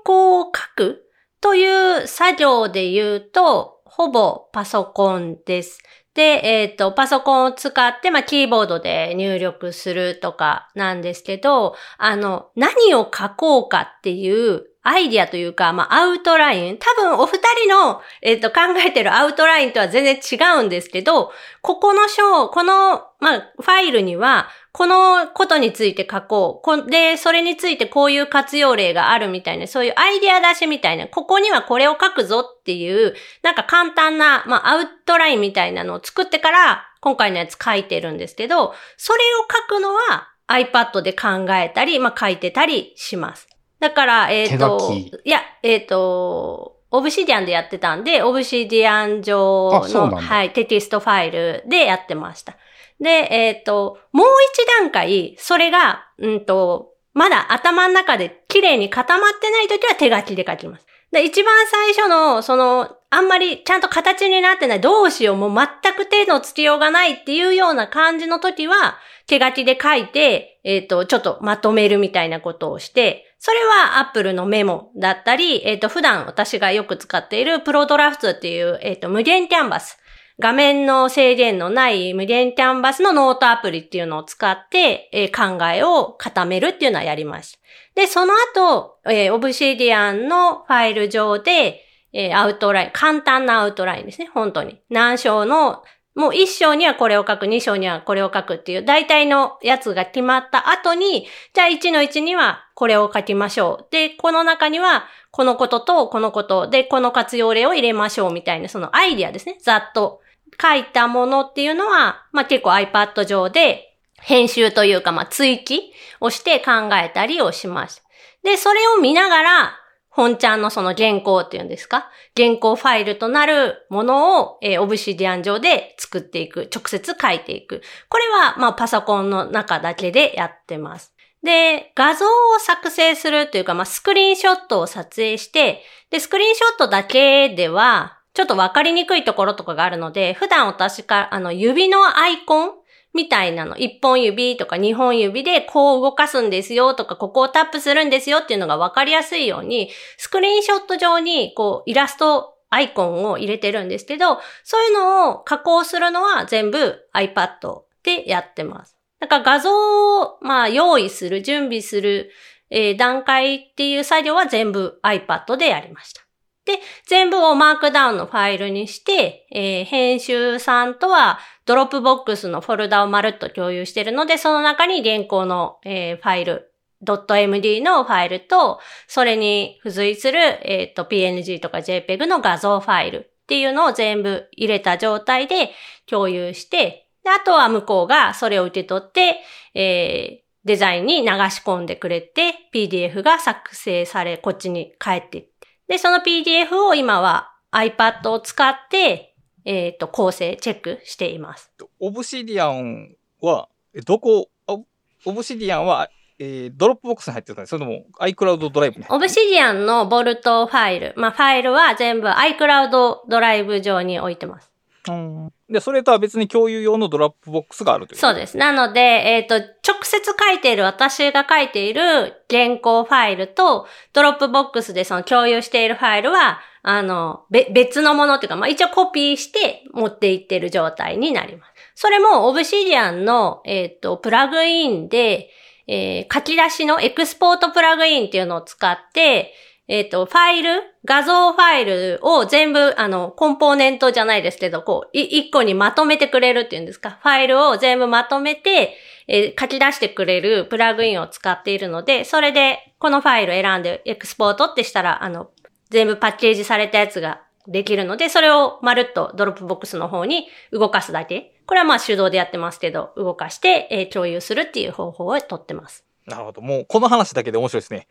[0.04, 1.10] 稿を書く
[1.40, 5.82] という作業で言うと、ほぼパソコンです。
[6.16, 16.78] で、えっ、と、パソコンを使って、まあ、キーボードで入力するとかなんですけど、あの、何を書こうかっていうアイディアというか、まあ、アウトライン。
[16.78, 26.64] 多分、お二人の、えっ、と、考えてるアウトラインとは全然違うんですけど、ここの章、この、まあ、ファイルには、このことについて書こう。
[26.64, 43.55] こで、それについてこういう活用例があるみたいな、そういうアイディア出しみたいな、ここにはこれを書くぞっていう、なんか簡単な、まあ、アウトラインみたいなのを作ってから、今回のやつ書いてるんですけど、それを書くのは iPad で考えたり、まあ、書いてたりします。
[43.86, 44.92] だから、えっ、手と
[45.24, 52.58] いや、えっ、と、 Obsidian でやってたんで、 Obsidian 上の、はい、テキストファイルでやってました。
[53.00, 60.88] で、えっ、と、もう一段階、それが、うんと、まだ頭の中で綺麗に固まってないときは手書きで書きます。
[61.12, 79.98] で、一番最初の、その、あんまりちゃんと形になってない、どうしよう、もう全く手のつけようがないっていうような感じの時は、手書きで書いて、えっ、と、ちょっとまとめるみたいなことをして、それは Apple のメモだったり、えっ、と、普段私がよく使っている Prodrafts っていう、えっ、と、無限キャンバス。
[80.40, 87.60] 画面の制限のない無限キャンバスのノートアプリっていうのを使って、えー考えを固めるっていうのはやりました。
[87.96, 94.82] で、その後、えー、 Obsidian のファイル上で、えーアウトライン、簡単なアウトラインですね、本当に。
[94.90, 95.84] 何章の、
[96.16, 103.88] もう1章にはこれを書く、2章にはこれを書くっていう、大体のやつが決まった後に、じゃあ1の1にはこれを書きましょう。
[103.92, 110.22] で、この中には、このこととこのことで、この活用例を入れましょうみたいな、そのアイディアですね、ざっと。
[110.62, 118.04] 書いたものっていうのは、まあ、結構 iPad 上で編集というか、まあ、追記をして考えたりをしました。
[118.44, 119.80] で、それを見ながら、
[120.16, 122.10] 本ちゃんのその原稿っていうんですか？
[122.38, 126.70] 原稿ファイルとなるものを、えー、オブシディアン上で作っていく。
[126.74, 127.82] 直接書いていく。
[128.08, 131.14] これは、まあ、パソコンの中だけでやってます。
[131.44, 142.72] で、画像を作成するというか、まあ、スクリーンショットを撮影して、で、スクリーンショットだけでは、ちょっとわかりにくいところとかがあるので、普段私か、あの、指のアイコン
[143.16, 158.98] みたいなの、一本指とか二本指でこう動かすんですよとか、ここをタップするんですよっていうのがわかりやすいように、スクリーンショット上にこうイラストアイコンを入れてるんですけど、そういうのを加工するのは全部 iPad でやってます。
[159.22, 162.32] だから画像を、まあ、用意する、準備する、
[162.70, 166.25] えー段階っていう作業は全部 iPad でやりました。
[166.66, 176.72] で、全部をマークダウンのファイルにして、えー編集さんとは Dropbox のフォルダをまるっと共有しているので、その中に原稿の、えーファイル、
[177.04, 185.72] .md のファイルと、それに付随する、えっ、と、PNG とか JPEG の画像ファイルっていうのを全部入れた状態で
[186.08, 189.38] 共有して、で、あとは向こうがそれを受け取って、
[189.74, 195.55] えーデザインに流し込んでくれて、PDF が作成され、こっちに帰っていって。
[195.88, 201.72] で、その PDF を今は iPad を使って、えっ、と、構成、チェックしています。
[202.00, 204.78] オブシディアンは、えどこ、あ
[205.26, 214.75] Obsidian は、えー Dropbox に入ってるんですそれとも iCloud Drive Obsidian の Vault ファイル、まあ、ファイルは全部 iCloud ドライブ上に置いてます。
[215.08, 218.20] るで、それとは別に共有用の Dropbox があるという。
[218.20, 218.58] そうです。
[218.58, 231.72] なので、えっ、と、直接書いている、私が書いている原稿ファイルと、 Dropbox でその共有しているファイルは、あの、べ別のものっていうか、まあ、一応コピーして持っていってる状態になります。
[231.96, 235.50] それも、 Obsidian の、えっ、と、プラグインで、
[235.88, 239.54] えー書き出しのエクスポートプラグインっていうのを使って、
[239.88, 247.20] えっ、と、ファイル、画像ファイルを全部、あの、コンポーネントじゃないですけど、こう、一個にまとめてくれるっていうんですか？
[247.22, 255.52] ファイルを全部まとめて、えー書き出してくれるプラグインを使っているので、それで、このファイル選んでエクスポートってしたら、あの、
[255.92, 261.54] 全部パッケージされたやつができるので、それをまるっと Dropbox の方に動かすだけ。
[261.68, 266.04] これはまあ手動でやってますけど、動かして、えー共有するっていう方法をとってます。
[266.28, 266.62] なるほど。
[266.62, 268.08] もう、この話だけで面白いですね。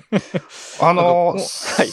[0.80, 1.88] あのなんかもうはい。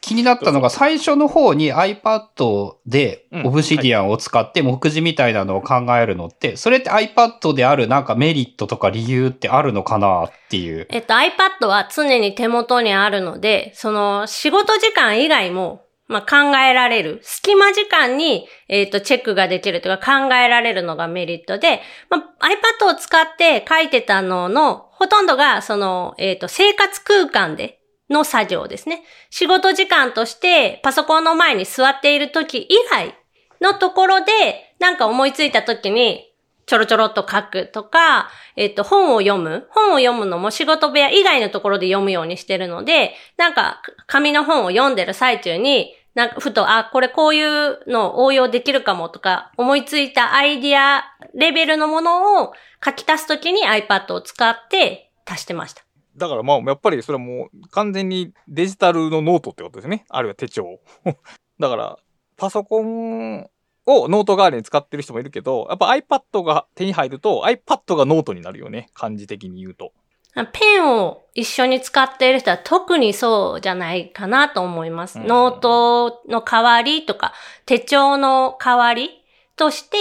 [0.00, 10.86] 気になったのが最初の方に iPad でうんオブシディアンを使って目次みたいなのを考えるのって、それって iPad であるなんかメリットとか理由ってあるのかなっていう。
[10.90, 15.82] えっと、iPad は常に手元にあるので、その仕事時間以外も、
[16.12, 17.20] まあ、考えられる。
[17.22, 29.02] 隙間時間に、えっと、チェックができるというか考えられるのがメリットで、まあ、iPad を使って書いてたのの、ほとんどが、その、えっと、生活空間での作業ですね。
[29.30, 33.16] 仕事時間としてパソコンの前に座っている時以外
[33.60, 36.28] のところで、なんか思いついた時に、
[36.66, 39.66] ちょろちょろっと書くとか、えっと、本を読む。
[39.70, 52.52] 本を読むのも仕事部屋以外のところで読むようにしてるので、なんか、紙の本を読んでる最中に、なんか、ふと、あ、これこういうの応用できるかもとか、思いついたアイディアレベルのものを
[52.84, 55.84] 書き足すときに iPad を使って足してました。
[56.16, 60.04] だからまあ、やっぱりそれはもう完全にデジタルのノートってことですね。
[60.10, 60.80] あるいは手帳。
[61.58, 61.98] だから、
[62.36, 63.48] パソコン
[63.86, 68.88] をノート代わりに使ってる人もいるけど、やっぱ iPad が手に入ると iPad がノートになるよね。
[68.92, 69.92] 感じ的に言うと。
[70.34, 75.18] ペンを一緒に使っている人は特にそうじゃないかなと思います。
[75.18, 77.32] うんノートの代わりとか、
[77.66, 79.10] 手帳の代わり
[79.56, 79.96] として、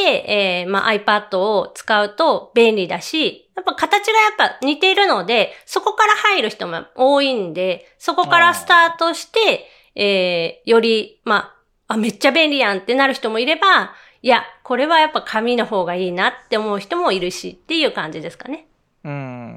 [0.64, 11.54] えーまあ、iPad を使うと便利だし、やっぱ形がやっぱ似ているので、そこから入る人も多いんで、そこからスタートして、えーより、ま
[11.88, 18.68] あ、あ、めっちゃ便利やんってなる人もいれば、いや、これはやっぱ紙の方がいいなって思う人もいるしっていう感じですかね。
[19.04, 19.51] うーん。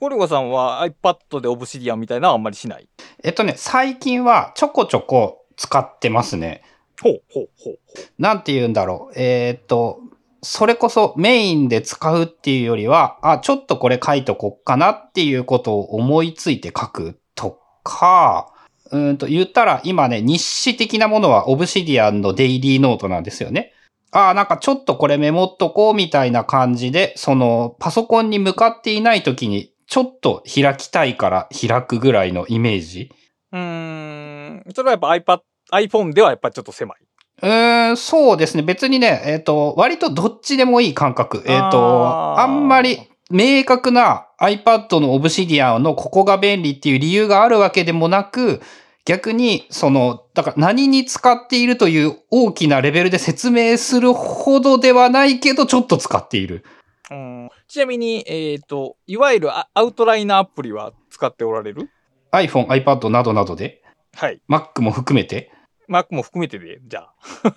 [0.00, 2.88] ゴリゴさんは iPad でオブシディアンみたいなのはあんまりしない？
[3.22, 6.62] えっとね、最近はちょこちょこ使ってますね。
[7.02, 7.78] ほうほうほう。
[8.18, 9.12] なんて言うんだろう。
[9.16, 10.00] えーっと、
[10.42, 18.52] それこそメインで使うっていうよりは、あ、ちょっとこれ書いとこっかなっていうことを思いついて書くとか、
[18.90, 23.72] うーんと言ったら今ね、日誌的なものはオブシディアンのデイリーノートなんですよね。
[24.10, 33.10] ああ、なんかちょっとこれメモっとこうみたいな感じで、そのパソコンに向かっていない時にちょっと開きたいから開くぐらいのイメージ。
[33.52, 34.64] うーん。
[34.74, 35.40] それはやっぱ
[35.72, 36.98] iPad、iPhone ではやっぱちょっと狭い。
[37.40, 38.62] うーん、そうですね。
[38.62, 41.42] 別にね、えっ、と、割とどっちでもいい感覚。
[41.46, 42.98] えっ、と、あんまり
[43.30, 48.60] 明確な iPad の Obsidian のここが便利っていう理由があるわけでもなく、
[49.08, 56.62] 逆に、その、だから何に使っているという大きなレベルで説明するほどではないけど、ちょっと使っている。
[57.10, 61.88] うんちなみに、えっ、と、いわゆるアアウトライナーアプリは使っておられる
[62.32, 63.82] ？iPhone、iPad などなどで、
[64.14, 64.42] はい。
[64.46, 65.50] Mac も含めて
[65.88, 67.08] ？Mac も含めてで、じゃ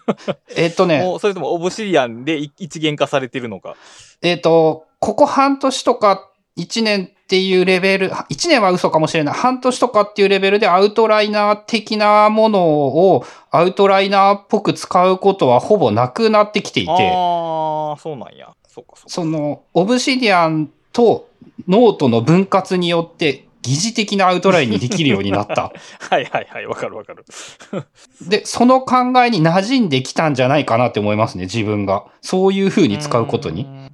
[0.55, 0.87] えっ、とあ。
[0.87, 3.75] ね、もう、それともオブシディアンでい一元化されてるのか？
[4.21, 9.33] えっ、と、ここ半年とか1年っていうレベル、1年は嘘かもしれない。
[9.33, 18.53] 半年とかっていうレベルでアウトライナー的なものをアウトライナーっぽく使うことはほぼなくなってきていて、ああ、そうなんや。
[18.67, 19.07] そうか、そうか。
[19.07, 21.29] その、オブシディアンと
[21.69, 25.71] ノートの分割によって疑似的なアウトラインにできるようになった。
[26.11, 27.23] はいはいはい、わかるわかる。
[28.27, 32.03] で、その考えに馴染んできたんじゃないかなって思いますね、自分が。
[32.19, 33.67] そういう風に使うことにう。
[33.67, 33.89] ん。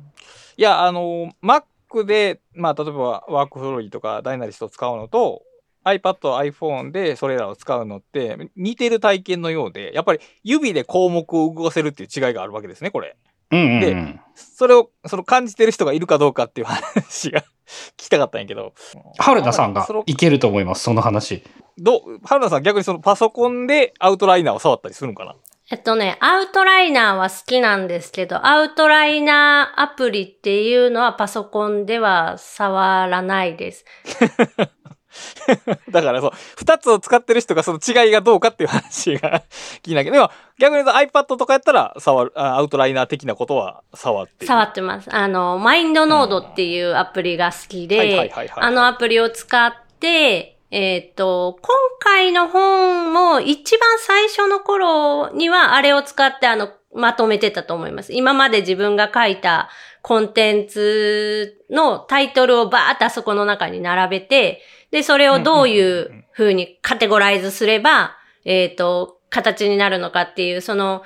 [0.57, 1.61] いや、あの、Mac
[2.05, 5.43] で、まあ、例えば WorkFlowy とか Dynalist を使うのと、
[5.85, 13.15] iPad、iPhone でそれらを使うのって似てる体験のようで、やっぱり指で項目を動かせるっていう違いがあるわけですね、これ。
[13.51, 14.19] うんうん、うでん。
[14.35, 17.41] それを、その感じてる人がいるかどうかっていう話が
[17.95, 18.73] 聞きたかったんやけど。
[19.17, 21.43] 春田さんがいけると思います、その話。
[21.77, 25.35] どう、春田さん逆にそのパソコンでアウトライナーを触ったりするのかな？
[25.69, 33.83] えっとね、アウトライナーは好きなんですけど、アウトライナーアプリっていうのはパソコンでは触らないです。
[35.91, 39.43] だからそう、二つを使ってる人がその違いがどうかっていう話が
[39.81, 44.47] 気になるけど、でも逆に言うと iPad とかやったら触る、あアウトライナー的なことは触ってる。
[44.47, 45.13] 触ってます。
[45.13, 58.13] あの、マインドノードっていうアプリが好きであのアプリを使って、えっ、と、今回の本も一番最初の頃にはあれを使ってあの、まとめてたと思います。
[58.13, 59.69] 今まで自分が書いた
[60.01, 64.61] コンテンツのタイトルをバーってあそこの中に並べて、
[64.91, 71.03] で、それをどういう風にカテゴライズすれば、えっ、と、形になるのかっていう、その、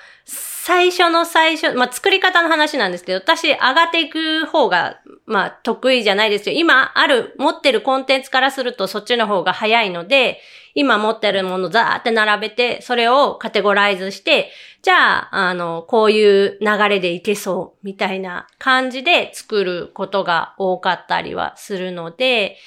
[0.64, 6.55] 最初の最初、まあ、作り方の話なんですけど、私、上がっていく方が、まあ、得意じゃないですよ。
[6.55, 10.39] 今ある、持ってるコンテンツからするとそっちの方が早いので、
[10.76, 14.51] 今持ってるものザーって並べて、それをカテゴライズして、
[14.84, 22.57] じゃあ、あの、こういう流れでいけそう、みたいな感じで作ることが多かったりはするので、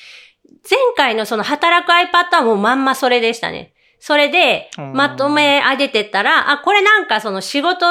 [0.69, 3.74] 前回のその働く iPad はもうまんまそれでしたね。
[3.99, 7.87] それでうん、まとめ上げてったら、あ、これなんかその仕事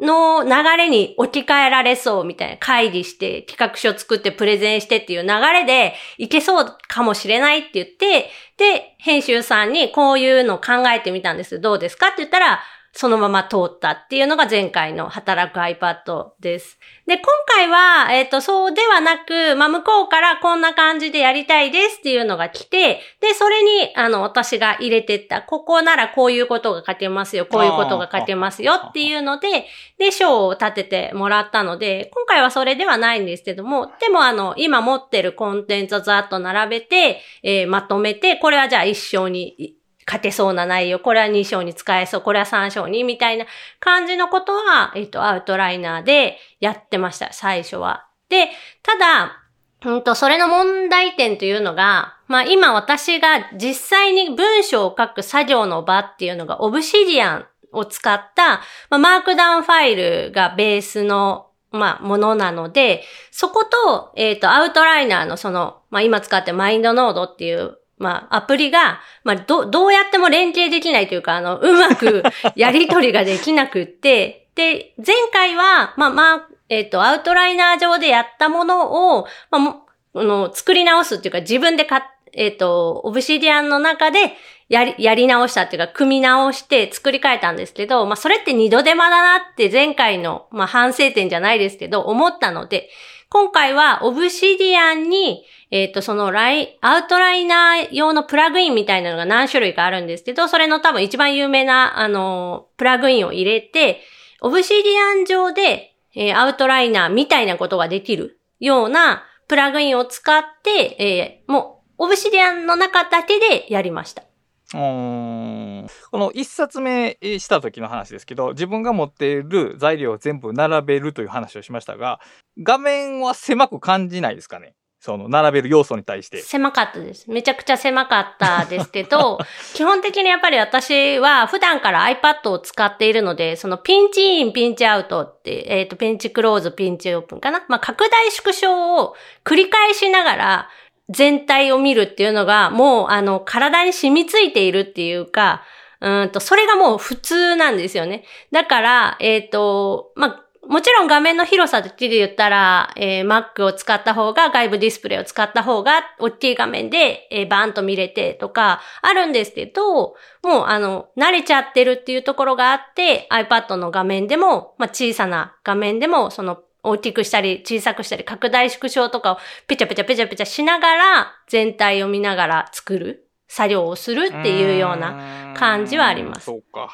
[0.00, 11.60] の流れに置き換えられそうみたいな会議して企画書作ってプレゼンしてっていう流れでいけそうかもしれないって言って、で、編集さんにこういうの考えてみたんです。
[11.60, 12.60] どうですかって言ったら、
[12.92, 16.78] そのまま通ったっていうのが前回の働く iPad です。
[17.06, 29.66] で、今回は、えっ、と、そうではなく、まあ、向こうからこんな感じでやりたいですっていうのが来て、で、それに、あの、私が入れてった、ここならこういうことが書けますよ、こういうことが書けますよっていうので、
[29.98, 39.76] で、賞を立ててもらったので、今回はそれではないんですけども、でもあの、今持ってるコンテンツをざっと並べて、えーまとめて、これはじゃあ一章に
[40.10, 43.46] い書けそうな内容、これは2章に使えそう、これは3章に、みたいな
[43.78, 48.06] 感じのことは、えっ、と、アウトライナーでやってました、最初は。
[48.28, 48.48] で、
[48.82, 49.36] ただ、
[49.84, 72.24] うんと、それの問題点というのが、まあ今私が実際に文章を書く作業の場っていうのが、オブシディアンを使った、まあ、マークダウンファイルがベースの、まあ、ものなので、そこと、えっ、と、アウトライナーのその、まあ今使ってマインドノードっていう、まあ、アプリが、まあ、ど、どうやっても連携できないというか、あの、うまく
[72.56, 84.34] やり取りができなくって、で、前回は、まあ、まあ、えっ、と、アウトライナー上でやったものを、まあ、もあの、作り直すっていうか、自分でか、えっ、と、オブシディアンの中で、
[84.70, 92.88] やり、やり直したっていうか、組み直して作り変えたんですけど、まあ、それって二度手間だなって前回の、まあ、反省点じゃないですけど、思ったので、
[93.28, 104.00] 今回は、オブシディアンに、えっ、と、そのライ、アウトライナー用のプラグインみたいなのが何種類かあるんですけど、それの多分一番有名な、あの、プラグインを入れて、
[104.40, 114.24] オブシディアン上で、えーアウトライナーみたいなことができるようなプラグインを使って、えーもう、オブシディアンの中だけでやりました。
[114.72, 122.20] うんこの一冊目した時の話ですけど、自分が持っている材料を全部並べるという話をしましたが、
[122.58, 124.74] 画面は狭く感じないですかね？
[125.00, 126.42] その並べる要素に対して。
[126.42, 127.30] 狭かったです。
[127.30, 129.38] めちゃくちゃ狭かったですけど、
[129.72, 137.64] 基本的にやっぱり私は普段から iPad を使っているので、そのピンチイン、ピンチアウトって、えっ、と、ピンチクローズ、ピンチオープンかな？
[137.68, 140.68] まあ、拡大縮小を繰り返しながら
[141.08, 145.62] 全体を見るっていうのが、もう、あの、体に染みついているっていうか、
[146.02, 148.24] うーんと、それがもう普通なんですよね。
[148.52, 160.14] だから、えっ、と、まあ、もちろん画面の広さだけで言ったら、えー Mac を使った方が、外部ディスプレイを使った方が、大きい画面で、えーバーンと見れてとか、あるんですけど、も
[160.44, 176.88] う、あの、慣れちゃってるっていうところがあって、iPad の画面でも、まあ、小さな画面でも、その、大きくしたり、小さくしたり、拡大縮小とかをペチャペチャペチャペチャしながら、全体を見ながら作る、作業をするっていうような、感じはありますそうか。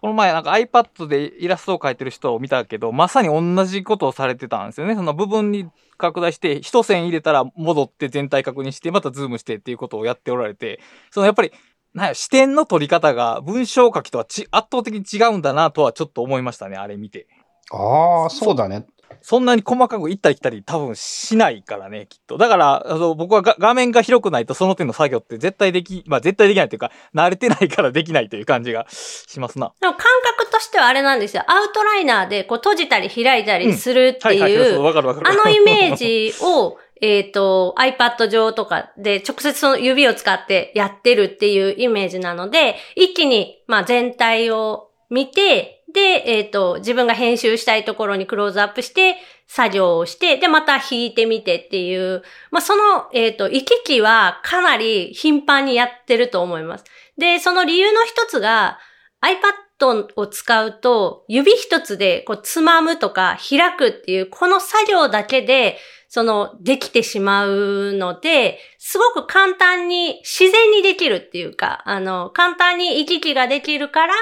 [0.00, 4.94] この前なんか iPad でイラストを描いてる人を見たけど、まさに同じことをされてたんですよね。
[4.94, 5.68] その部分に
[5.98, 10.80] 拡大して、一線入れたら戻って全体確認して、またズームしてっていうことをやっておられて、
[11.10, 11.52] そのやっぱり、
[11.92, 17.26] な視点の取り方が文章書きとはち圧倒的に違うんだなとはちょっと思いましたね、あれ見て。
[17.70, 18.86] ああ、そうだね。
[19.22, 22.36] そんなに細かく行ったり来たり多分しないからね、きっと。
[22.36, 29.72] だから、あの僕はが画面が広くないとその手の作業って絶対でき、まあ絶対できないというか、慣れてないからできないという感じがしますな。
[29.80, 30.04] でも感
[30.36, 31.44] 覚としてはあれなんですよ。
[31.46, 35.28] アウトライナーでこう閉じたり開いたりするってはいういう、わかるわかる。
[35.28, 49.16] あのイメージを、 えっ、と、iPad 上とかで直接その指を使ってやってるっていうイメージなので、一気に、まあ全体を見て、で、えっ、と、自分が編集したいところにクローズアップして、
[49.46, 56.84] 作業をして、で、また弾いてみてっていう、まあ、その、えっ、と、行き来はかなり頻繁にやってると思います。
[57.18, 58.78] で、その理由の一つが、
[59.22, 65.76] iPad を使うと、指一つで、こう、つまむとか開くっていう、この作業だけで、
[66.08, 74.14] その、できてしまうので、すごく簡単に、自然にできるっていうか、あの、簡単に行き来ができるから、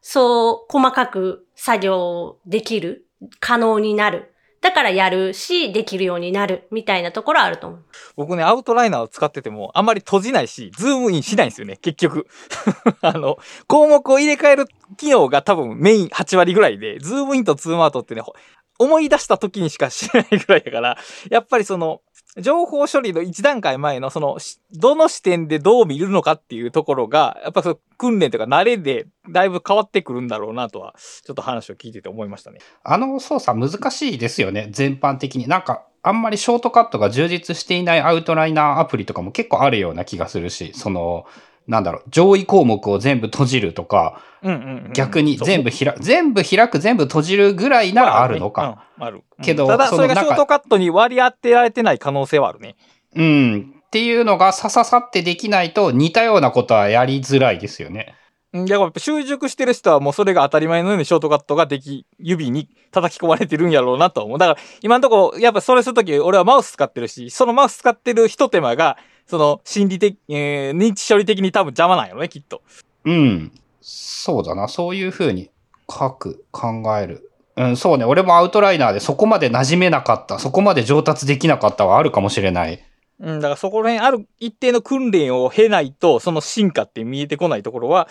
[0.00, 3.06] そう、細かく作業できる、
[3.38, 4.34] 可能になる。
[4.60, 7.84] だからやるし、できるようになる、みたいなところあると思う。
[8.16, 12.26] 僕ね、アウトライナーを使ってても、あんまり閉じないし、ズームインしないんですよね、結局。
[13.00, 14.66] あの、項目を入れ替える
[14.98, 18.34] 機能が多分メイン8割ぐらいで、ズームインとズームアウトってね、ほ
[18.78, 20.98] 思い出した時にしかしないぐらいだから、
[21.30, 22.00] やっぱりその、
[22.40, 24.38] 情報処理の一段階前の、その、
[24.72, 32.58] どの視点でどう見るのかっていうところが、やっぱその訓練というか慣れでだいぶ変わってくるんだろうなとは、ちょっと話を聞いてて思いましたね。
[32.84, 35.48] あの操作難しいですよね、全般的に。
[35.48, 41.26] なんか、あんまりショートカットが充実していないアウトライナーアプリとかも結構あるような気がするし、その、
[41.68, 44.92] なんだろう、上位項目を全部閉じるとか、うんうん、うん。
[44.92, 48.62] 逆に全部開く、全部開く、全部閉じるぐらいならあるのか。。
[48.62, 49.24] まあねうんある。
[49.42, 52.76] けどただ、それがショートカットに割り当てられてない可能性はあるね。
[53.16, 53.74] うん。
[53.86, 58.14] っていうのがさささってできないと似たようなことはやりづらいですよね。
[58.52, 64.38] うんだからやっぱ習熟してる人はもうそれが当たり前のようにショートカットができ、指に叩き込まれてるんやろうなと思う。
[64.38, 68.98] だから今のところ、やっぱそれするとき俺はマウス使ってるし、そのマウス使ってる一手間が、
[69.30, 72.62] その心理的、えー認知処理的に多分邪魔なんやろね、きっと。
[73.04, 73.52] うん。
[73.80, 74.66] そうだな。
[74.66, 75.50] そういうふうに
[75.88, 77.30] 書く、考える。
[77.56, 78.04] うん、そうね。
[78.04, 82.82] 俺もアウトライナーでそこまで馴染めなかった、そこまで上達できなかったはあるかもしれない。
[83.20, 88.08] うん、だからそこら辺ある一定の訓練を経ないと、その進化って見えてこないところは、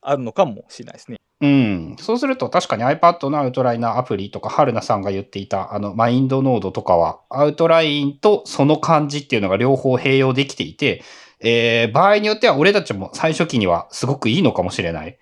[0.00, 1.18] あるのかもしれないですね。
[1.44, 1.96] うん。
[2.00, 11.02] そうすると確かに iPad のアウトライナーアプリとか、春菜さんが言っていたあのマインドノードとかは、アウトラインとその感じっていうのが両方併用できていて、
[11.40, 15.18] えー、場合によっては俺たちも最初期にはすごくいいのかもしれない。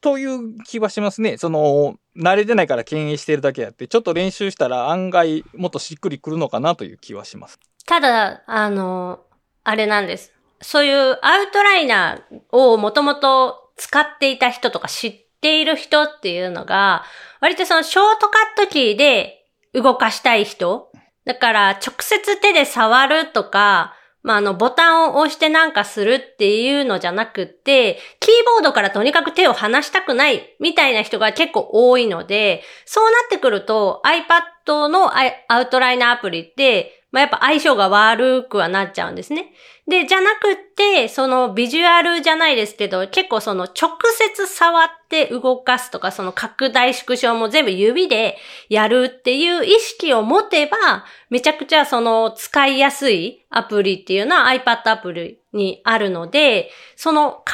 [0.00, 1.36] という気はしますね。
[1.36, 7.60] その、慣れてないから敬遠してるだけやって、ちょっと練習したら案外もっとしっくりくるのかなという気はします。
[7.86, 9.20] ただ、あの、
[9.64, 10.32] あれなんです。
[10.62, 17.04] そういうアウトライナーをもともと使っていた人とか知ってている人っていうのが、
[17.40, 20.90] 割とそのショートカットキーで動かしたい人。
[21.24, 35.12] だから直接手で触るとか、まあ、あの、ボタンを押してなんかするっていうのじゃなくて、キーボードからとにかく手を離したくないみたいな人が結構多いので、そうなってくると iPad の
[35.48, 39.52] アウトライナーアプリって、まあ、やっぱ相性が悪くはなっちゃうんですね。
[39.86, 43.92] で、じゃなくって、そのビジュアルじゃないですけど、結構その直
[44.34, 48.36] 接触って動かすとか、その拡大縮小も全部指で
[48.68, 57.44] やるっていう意識を持てば、めちゃくちゃその使いやすいアプリっていうのは iPad アプリにあるので、その考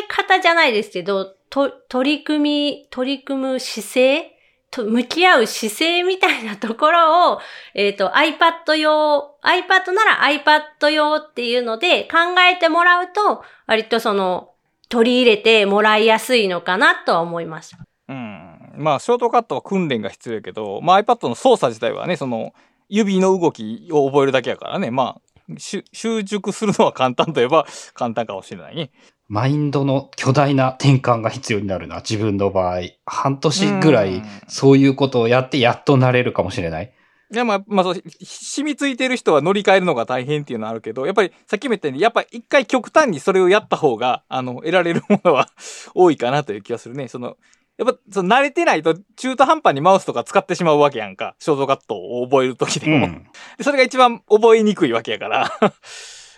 [0.00, 4.33] え方じゃないですけど、と取り組み、取り組む姿勢
[4.74, 7.40] と向き合う姿勢みたいなところを、
[7.74, 14.50] えっ、と、iPad 用、iPad なら iPad 用っていうので考えてもらうと、割とその、
[14.88, 17.76] 取り入れてもらいやすいのかなとは思います。
[18.08, 18.74] うん。
[18.76, 22.52] まあ、ショートカットは訓練が必要やけど、まあ iPad の操作自体はね、その、
[22.88, 25.20] 指の動きを覚えるだけやからね、まあ、
[25.58, 28.90] 習熟するのは簡単といえば簡単かもしれないね。
[29.28, 32.80] マインドの巨大な転換が必要になるな、自分の場合。
[33.06, 36.92] 半年ぐらいうんそういうことをやってやっとなれるかもしれない。
[37.32, 45.48] いや、まあ、まあ、そう、ひ染みついてる人は乗り換えるのが大変っていうのはあるけど、やっぱりさっきも言ったように、やっぱり一回極端にそれをやった方が、あの、得られるものは
[45.94, 47.08] 多いかなという気がするね。
[47.08, 47.36] その、
[47.76, 51.34] やっぱ、その慣れてないと中途半端にマウスとか使ってしまうわけやんか。
[51.40, 53.06] ショートカットを覚えるときでも。
[53.06, 53.26] うん。
[53.58, 55.50] でそれが一番覚えにくいわけやから。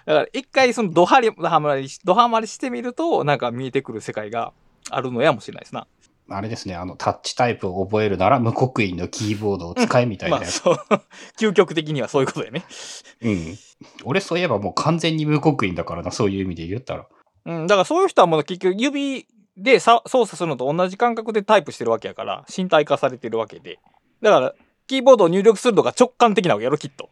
[0.06, 4.52] だから一回そのドハリ、ドハマりし、ドハマりしてみると、なんか見えてくる世界が
[4.88, 5.86] あるのやもしれないですな。
[6.28, 10.60] あれですね、あの、タッチタイプを覚えるなら無刻印のキーボードを使えみたいなまあやつ。
[10.60, 10.76] そう。
[11.38, 12.64] 究極的にはそういうことだよね。
[13.22, 13.58] うん。
[14.04, 17.06] 俺そういえばもう完全に無刻印だからな、そういう意味で言ったら。
[17.44, 23.78] うん、だからそういう人はもう結局指でさ操作するのと同じ感覚でタイプしてるわけやから、身体化されてるわけで。
[24.22, 24.54] だから、
[24.86, 27.08] キーボードを入力するのが直感的なわけやろ、きっと。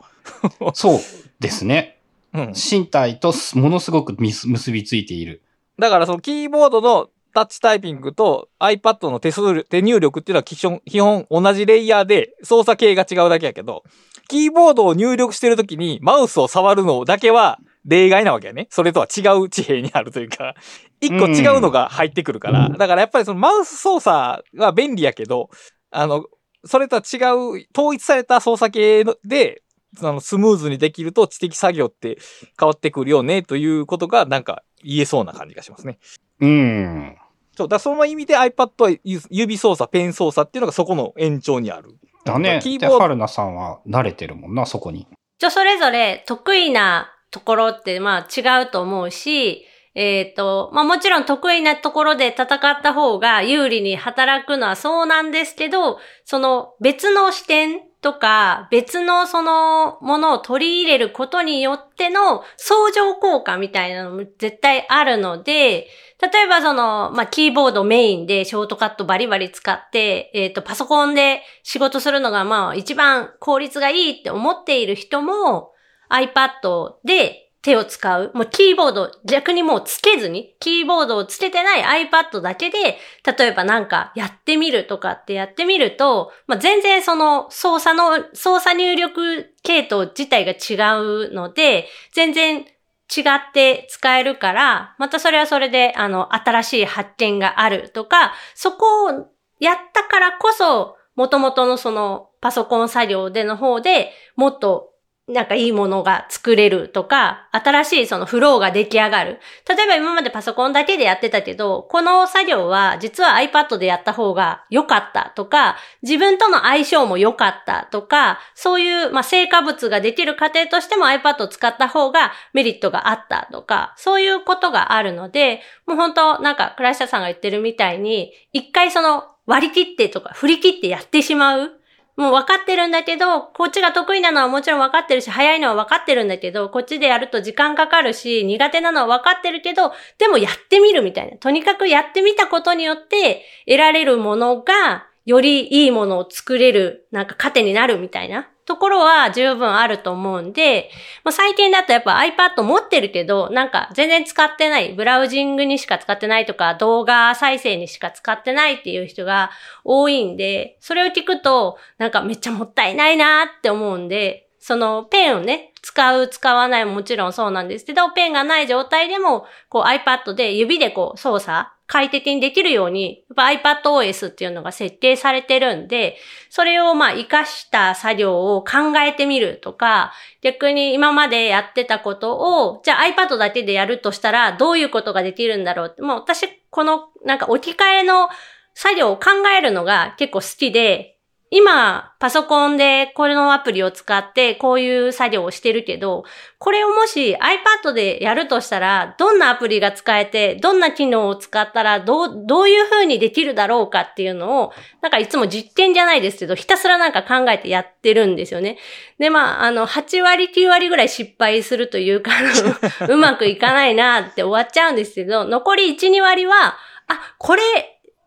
[0.75, 1.01] そう
[1.41, 2.01] ですね。
[2.35, 2.53] うん。
[2.55, 5.43] 身体とすものすごく結びついている。
[5.79, 13.83] だからそのキーボードのタッチタイピングと iPad の手数料手入力っていうのは基本基本同じレイヤーで操作系が違うだけやけど、
[14.29, 18.69] キーボードを入力してるときにマウスを触るのだけは例外なわけやね。
[18.71, 20.55] それとは違う地平にあるというか、
[21.01, 22.69] 一個違うのが入ってくるから。
[22.71, 25.51] だからやっぱりそのマウス操作は便利やけど、
[25.91, 26.25] あの、
[26.65, 29.63] それとは違う、統一された操作系で、
[30.01, 32.19] あの、スムーズにできると知的作業って
[32.59, 35.99] 変わってくるよね、ということがなんか言えそうな感じがしますね。
[36.41, 37.17] うん。
[37.57, 41.97] そう、だその意味で iPad は指操作、ペン操作っていうのがそこの延長にある。
[42.25, 42.55] だね。
[42.55, 45.07] で、キーボード春菜さんは慣れてるもんな、そこに。
[45.39, 49.65] 人それぞれ得意なところってまあ違うと思うし、
[49.95, 65.89] えっ、と、まあもちろん得意なところで戦った方が有利に働くのはそうなんですけど、その別の視点とか別のそのものを取り入れることによっての相乗効果みたいなのも絶対あるので、
[66.21, 75.73] 例えばその、まあ、キーボードメインでショートカットバリバリ使って、えっ、と、パソコンで仕事するのがまあ一番効率がいいって思っている人も
[76.11, 78.31] iPad で手を使う。
[78.35, 99.27] もうキーボード逆にもうつけずに、キーボードをつけてない iPad だけで、例えばなんかやってみるとかってやってみると、まあ、全然その操作の、操作入力系統自体が違うので、全然違って使えるから、またそれはそれで、あの、新しい発見があるとか、そこを
[99.59, 104.91] やったからこそ、元々のそのパソコン作業での方でもっと
[105.27, 109.41] なんかいいものが作れるとか、新しいそのフローが出来上がる。
[109.67, 131.81] 例えば今までパソコンだけでやってたけど、この作業は実は iPad でやった方が良かったとか、自分との相性も良かったとか、そういう、まあ、成果物ができる過程としても iPad を使った方がメリットがあったとか、そういうことがあるので、もう本当なんか倉下さんが言ってるみたいに、一回その割り切ってとか振り切ってやってしまう。
[132.17, 141.37] もう分かってるんだけど、こっちが得意なのはもちろん分かってるし、早いのは分かってるんだけど、こっちでやると時間かかるし、苦手なのは分かってるけど、でもやってみるみたいな。
[141.39, 150.91] とにかくやってみたことによって得られるものが、よりいいものを作れる、なんか糧になるみたいなところは十分あると思うんで、
[151.23, 159.51] まあ、最近だとやっぱ iPad 持ってるけど、なんか全然使ってない、ブラウジングにしか使ってないとか、動画再生にしか使ってないっていう人が
[159.85, 176.17] 多いんで、それを聞くと、なんかめっちゃもったいないなって思うんで、そのペンをね、使う、使わないももちろんそうなんですけど、ペンがない状態でも、こう iPad で指でこう操作、快適にできるように、iPadOS っていうのが設定されてるんで、
[176.49, 188.29] それをまあ活かした作業を考えてみるとか、逆に今までやってたことを、じゃあ iPad だけでやるとしたらどういうことができるんだろうって、もう私このなんか置き換えの
[188.75, 189.27] 作業を考
[189.57, 191.14] えるのが結構好きで、
[191.57, 196.25] 今、パソコンでこれのアプリを使ってこういう作業をしてるけど、
[196.59, 208.77] これをもし iPad でやるとしたら、どんなアプリが使えて、どんな機能を使ったら、どう、どういう風にできるだろうかっていうのを、なんかいつも実験じゃないですけど、ひたすらなんか考えてやってるんですよね。
[209.21, 212.33] で、まあ、あの、8割、9割ぐらい失敗するというか、
[213.09, 216.77] うまくいかないなって終わっちゃうんですけど、残り1、2割は、
[217.07, 217.63] あ、これ、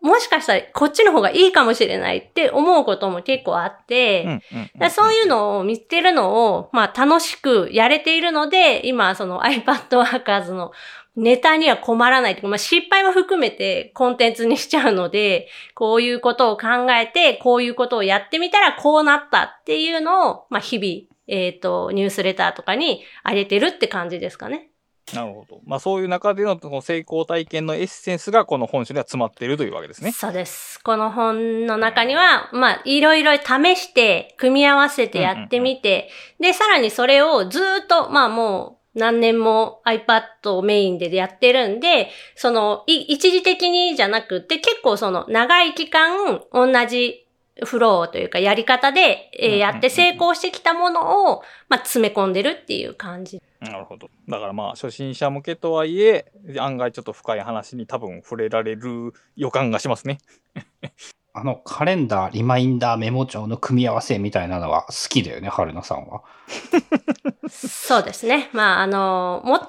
[0.00, 4.40] もしかしたらこっちの方がいいかもしれないって思うことも結構あって、
[4.90, 10.72] そういうのを見つけるのを、まあ楽しくやれているので、今その iPad Workers の
[11.16, 24.70] ネタには困らないというか、まあ失敗も含めてコンテンツにしちゃうので、こういうことを考えて、こういうことをやってみたらこうなったっていうのを、まあ日々、えっ、と、ニュースレターとかに上げてるって感じですかね。
[25.14, 25.60] なるほど。
[25.64, 30.12] まあそういう中でのこの成功体験のエッセンスがこの本書には詰まっているというわけですね。
[30.12, 30.80] そうです。
[30.82, 47.27] この本の中には、まあ、いろいろ試して、組み合わせてやってみて、で、さらにそれをずーっと、まあもう、何年も iPad をメインでやってるんで、その、い一時的にじゃなくて、結構その、長い期間、同じ
[47.64, 53.42] フローというか、やり方で、えやって成功してきたものを、まあ、詰め込んでるっていう感じ。
[53.60, 54.08] なるほど。
[54.28, 60.18] だからまあ初心者向けとはいえ、案外ちょっと深い話に多分触れられる予感がしますね。
[61.34, 66.22] あの、カレンダー、リマインダー、メモ帳の組み合わせみたいなのは好きだよね、春菜さんは。
[67.48, 68.50] そうですね。
[68.52, 69.68] まあ、あの、もともと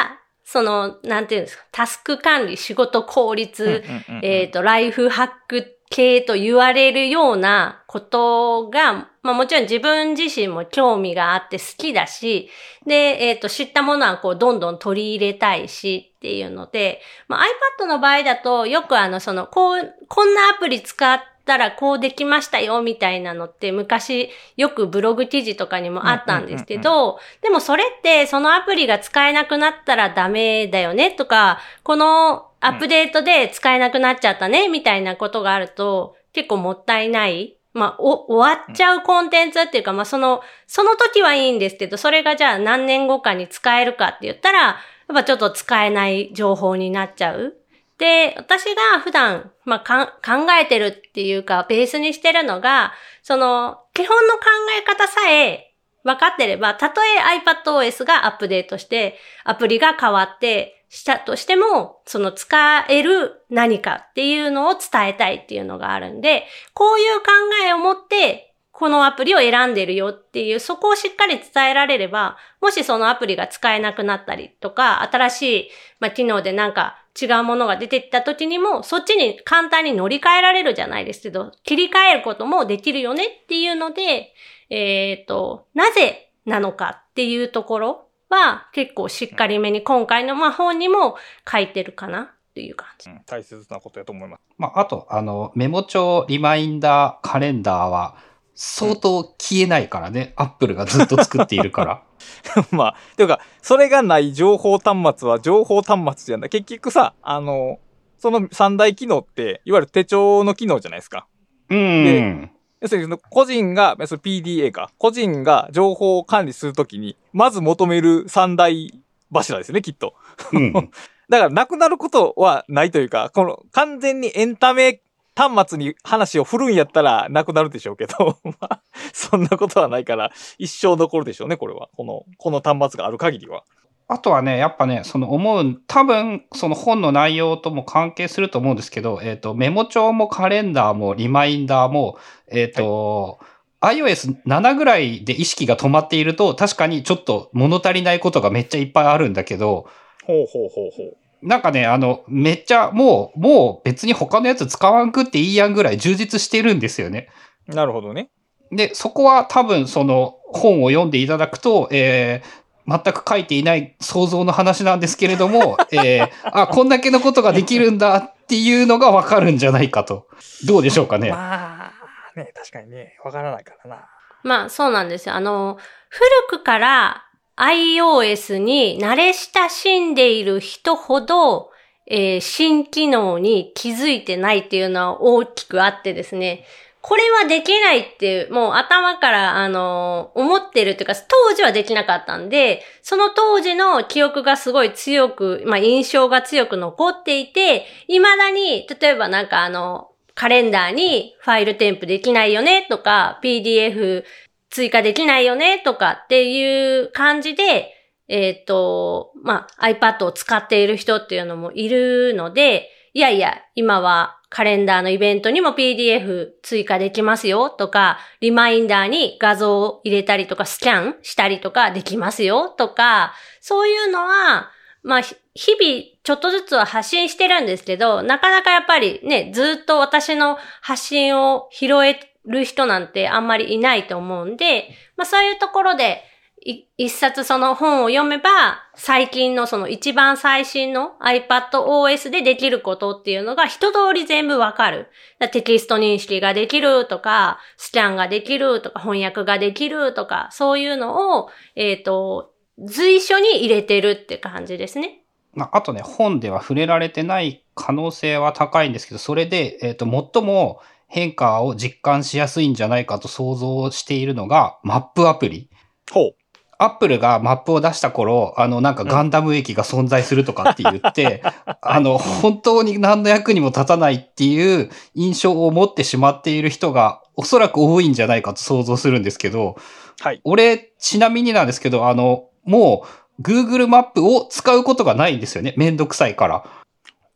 [0.00, 3.84] が、その、なんていうんですか、タスク管理、仕事効率、
[4.22, 12.48] えっ、と、ライフハック系と言われるようなことが、まあもちろん自分自身も興味があって好きだし、
[12.86, 17.44] で、えっ、と、知ったものはこう、どんどん取り入れたいしっていうので、まあ
[17.80, 47.54] iPad の場合だと、よくあの、その、こう、こんなアプリ使ったらこうできましたよみたいなのって昔よくブログ記事とかにもあったんですけど、でもそれってそのアプリが使えなくなったらダメだよねとか、このアップデートで使えなくなっちゃったねみたいなことがあると結構もったいないまあ、お、終わっちゃうコンテンツっていうか、まあ、その、その時はいいんですけど、それがじゃあ何年後かに使えるかって言ったら、やっぱちょっと使えない情報になっちゃう。
[47.98, 52.92] で、私が普段、まあ、考えてるっていうか、ベースにしてるのが、
[53.22, 54.40] その、基本の考
[54.78, 67.26] え方さえ分かってれば、たとえ iPadOS がアップデートして、アプリが変わって、したとしても、その使える何かっていうのを伝えたいっていうのがあるんで、こういう考
[67.64, 75.70] えを持って、このアプリを選んでるよっていう、そこをしっかり伝えられれば、もしそのアプリが使えなくなったりとか、新しい、
[76.00, 84.32] まあ、機能でなんか違うものが出てきた時にも、そっちに簡単に乗り換えられるじゃないですけど、切り替えることもできるよねっていうので、
[84.70, 91.16] えっ、ー、と、なぜなのかっていうところは結構しっかりめに今回のまあ本にも
[91.50, 93.10] 書いてるかなっていう感じ。
[93.10, 94.40] うん、大切なことやと思います。
[94.56, 98.16] まあ、あと、あの、メモ帳、リマインダー、カレンダーは
[98.54, 100.34] 相当消えないからね。
[100.38, 102.02] アップルがずっと作っているから。
[102.70, 106.50] まあ、ていうか、それがない情報端末は情報端末じゃない。
[106.50, 107.78] 結局さ、あの、
[108.18, 111.26] その三大機能って、いわゆる手帳の機能じゃないですか。
[111.70, 112.50] うん。
[112.80, 118.92] 要するに、個人が、その PDA か、個人が情報を管理するときに、まず求める三大
[119.32, 120.14] 柱ですね、きっと。
[120.52, 120.72] うん、
[121.28, 125.02] だから、なくなることはないというか、この、完全にエンタメ
[125.36, 131.88] 端末に話を振るんやったらなくなるでしょうけど、 まあ、そんなことはないから、一生残るでしょうね、これは。
[131.96, 133.64] この、この端末がある限りは。
[134.12, 143.38] あとはね、やっぱね、その思う、多分、その本の内容とも関係すると思うんですけど、えっ、ー、と、メモ帳もカレンダーもリマインダーも、えっ、ー、と、
[143.80, 149.86] はい、iOS7 ぐらいで意識が止まっていると、確かにちょっと物足りないことがめっちゃいっぱいあるんだけど、
[150.24, 151.46] ほうほうほうほう。
[151.46, 157.28] なんかね、あの、めっちゃ、もう、もう別に他のやつ使わんくっていいやんぐらい充実してるんですよね。
[157.68, 158.28] なるほどね。
[158.72, 162.59] で、そこは多分その本を読んでいただくと、えー、
[162.90, 170.26] 全く書いていない想像の話なんですけれども、 えー、あ、こんだけのことができるんだっていうのがわかるんじゃないかと。
[170.66, 171.30] どうでしょうかね。
[171.30, 171.92] ま
[172.36, 174.08] あ、ね、確かにね、わからないからな。
[174.42, 175.34] まあ、そうなんですよ。
[175.34, 175.78] あの、
[176.08, 177.24] 古くから
[177.56, 181.70] iOS に慣れ親しんでいる人ほど、
[182.06, 186.64] えー、新機能に気づいてないっていうのは大きくあってですね。
[187.02, 204.24] これはできないっていう、もう頭から、あの、思ってるっていうか、当時はできなかったんで、その当時の記憶がすごい強く、まあ、印象が強く残っていて、未だに、例えばなんかあの、カレンダーにファイル添付できないよねとか、PDF
[204.68, 207.94] 追加できないよねとかっていう感じで、
[208.28, 224.70] えっ、ー、と、まあ、iPad を使っている人っていうのもいるので、いやいや、今はカレンダーのイベントにも PDF 追加できますよとか、リマインダーに画像を入れたりとかスキャンしたりとかできますよとか、そういうのは、
[225.02, 236.24] まあ、日々ちょっとずつは発信してるんですけど、なかなかやっぱりね、ずっと私の発信を拾える人なんてあんまりいないと思うんで、まあそういうところで、
[236.62, 238.50] 一冊その本を読めば、
[238.94, 245.08] 最近のその一番最新の iPadOS でできることっていうのが一通り全部わかる。
[245.52, 255.22] テキスト認識ができるとか、スキャンができるとか、翻訳ができるとか、そういうのを、えっ、ー、と、随所に入れてるって感じですね。
[255.54, 260.04] まあ、あとね、本では触れられてない可能性は高いんですけど、それで、えっ、ー、と、
[260.34, 265.70] 最も変化を実感しやすいんじゃないかと想像しているのが、マップアプリ。
[266.10, 266.39] ほう。
[266.82, 279.76] アップルがマップを出した頃、あの、なんかガンダム駅が存在するとかって言って、うん、あの、本当に何の役にも立たないっていう印象を持ってしまっている人がおそらく多いんじゃないかと想像するんですけど、
[280.20, 280.40] はい。
[280.44, 283.06] 俺、ちなみになんですけど、あの、も
[283.38, 285.74] う、Google マップを使うことがないんですよね。
[285.76, 286.64] めんどくさいから。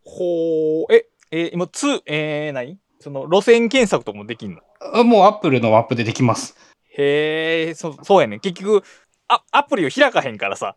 [0.04, 2.78] ほー、え、え今、つ、えー、何？
[3.00, 5.04] その、路線検索ともできんの？
[5.04, 6.56] もう Apple のマップでできます。
[6.96, 8.38] へえ、そ、そうやね。
[8.38, 8.84] 結局、
[9.28, 10.76] あ、アプリを開かへんからさ。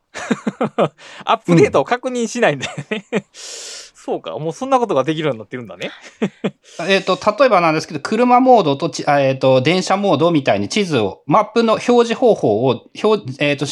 [1.26, 3.06] アップデートを確認しないんだよね。
[3.12, 4.38] うん、そうか。
[4.39, 5.91] もうそんなことができるようになってるんだね。
[6.88, 13.66] えっと、例えばなんですけど、車モードと、えっ、ー、と、電車モードみたいに地図を、マップの表示方法を、表、えっ、ー、と、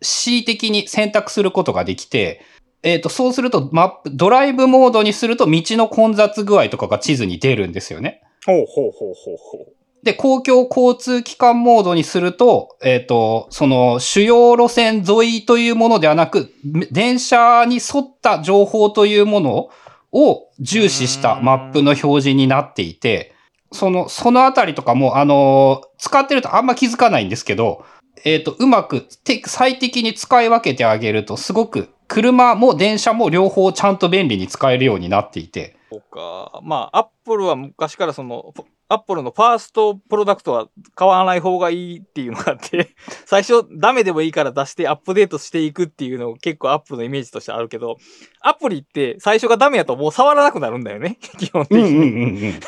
[0.00, 2.42] 恣意的に選択することができて、
[2.84, 8.22] えっ、ー、と、そうすると、マップ、ドライブモードにすると道の混雑具合とかが地図に出るんですよね。
[8.44, 9.81] ほうほうほうほうほう。
[10.02, 16.52] で、公共交通機関モードにすると、えっ、と、その主要路線沿いというものではなく、
[16.90, 19.70] 電車に沿った情報というもの
[20.10, 23.34] を重視したマップの表示になっていて、
[23.70, 27.84] その、そのあたりとかも、あの、使ってるとあんま気づかないんですけど、
[28.24, 36.60] えっ、と、うまくて最適に使い分けてあげると、すごく車も電車も両方ちゃんと便利に使えるようになっていて、そうか。
[36.62, 38.52] まあ、アップルは昔からその、
[38.92, 47.96] アップルのファーストプロダクトは買わない方がいいっていうのがあって、 最初ダメでもいいから出してアップデートしていくっていうのを結構アップルのイメージとしてあるけど、
[48.40, 51.18] アプリって最初がダメやともう触らなくなるんだよね。
[51.38, 51.96] 基本的うんうんに。
[51.96, 52.60] うん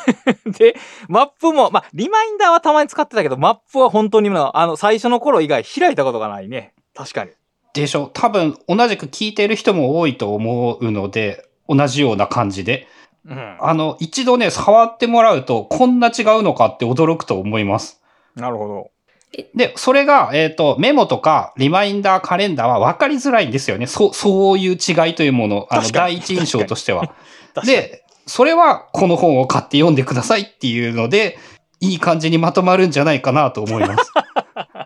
[0.45, 0.51] うん。
[0.51, 0.75] で、
[1.07, 6.73] マップも、まあ、リマインダーはたまに使ってたけど、マップは本当にあの、最初の頃以外開いたことがないね。
[6.93, 7.31] 確かに。
[7.73, 12.87] でしょ多分同じく聞いてる人も多いと思うので、同じような感じで。
[13.27, 13.57] うん。
[13.59, 18.01] あの、一度ね、触ってもらうと、こんな違うのかって驚くと思います。
[18.35, 18.91] なるほど。
[19.53, 23.87] で、それが、えっ、と、メモとか、リマインダー、カレンダーは分かりづらいんですよね。
[23.87, 27.13] そう、そういう違いというもの、あの、第一印象としては。
[27.65, 31.37] で、それは、この本を買って読んでくださいっていうので、
[31.81, 34.11] いい感じにまとまるんじゃないかなと思います。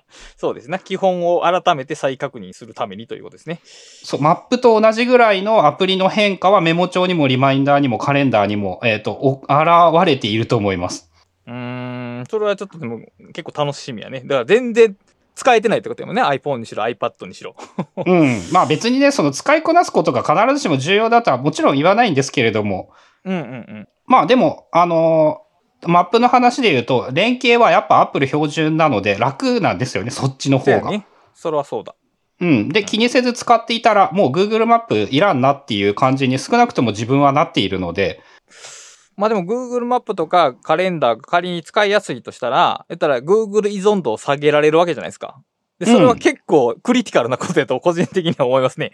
[0.38, 0.80] そうですね。
[0.84, 3.62] 基本を改めて再確認するためにということですね。
[3.64, 11.10] そう、マップと同じぐらいのアプリの変化はメモ帳にもリマインダーにもカレンダーにも、えっ、と、お現れていると思います。
[11.48, 13.00] うーん、それはちょっとでも
[13.34, 14.22] 結構楽しみやね。
[14.22, 14.96] だから全然
[15.36, 16.22] 使えてないってことやもんね。
[16.22, 17.56] iPhone にしろ iPad にしろ。
[18.06, 18.42] うん。
[18.52, 22.92] まあ別にね、その使いこなすことが必ずしも重要だとはもちろん言わないんですけれども、
[23.26, 23.88] うんうんうん。
[24.06, 25.49] まあでも、あのー
[25.86, 30.92] マップの話で言うと、連携はやっぱ Apple 標準なので楽なんですよね、そっちの方が。
[30.92, 31.06] ね。
[31.34, 31.96] それはそうだ。
[32.42, 32.70] うん。
[32.70, 38.22] で、気にせず使っていたら、もう Google マップいらんなっていう感じに少なくとも自分はなっているので、
[39.18, 45.42] まあでも Google マップとかカレンダーが仮に使いやすいとしたら、言ったら Google 依存度を下げられるわけじゃないですか。
[45.80, 48.92] で、それは結構クリティカルなことやと個人的には思いますね。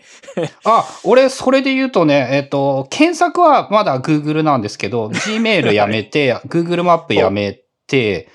[0.64, 8.30] あ、俺、それで言うとね、えっ、と、検索はまだ Google なんですけど、 Gmail やめて、Google マップやめて、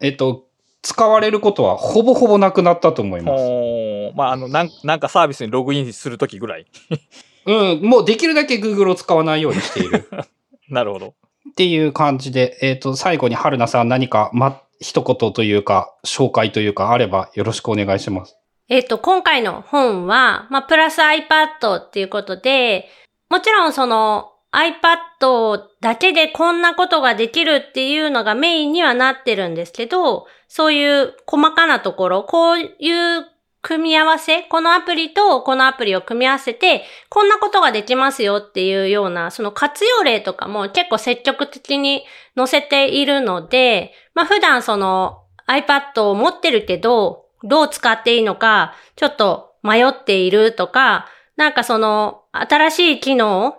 [0.00, 0.46] えっ、と、
[0.82, 4.16] 使われることはほぼほぼなくなったと思います。
[4.16, 6.66] まああの、なんなんかサービスにログインするときぐらい。
[7.46, 10.08] うん、もうできるだけ Google を使わないようにしている。
[10.70, 11.14] なるほど。
[11.50, 18.36] っていう感じで、えっ、と、最後に春菜さん何か、ま、一言というか、紹介というかあればよろしくお願いします。
[18.68, 22.88] えっ、と、今回の本は、まあ、プラス iPad っていうことで、
[23.30, 33.26] もちろんその iPad だけでこんなことができるっていうのがメインにはなってるんですけど、そういう細かなところ、こういう
[33.62, 42.04] 組み合わせ、このアプリとこのアプリを組み合わせて、こんなことができますよっていうような、その活用例とかも結構積極的に
[42.36, 51.06] 載せているので、まあ普段その iPad を持ってるけど、どう使っていいのか、ちょっと迷っているとか、
[51.36, 53.56] なんかその新しい機能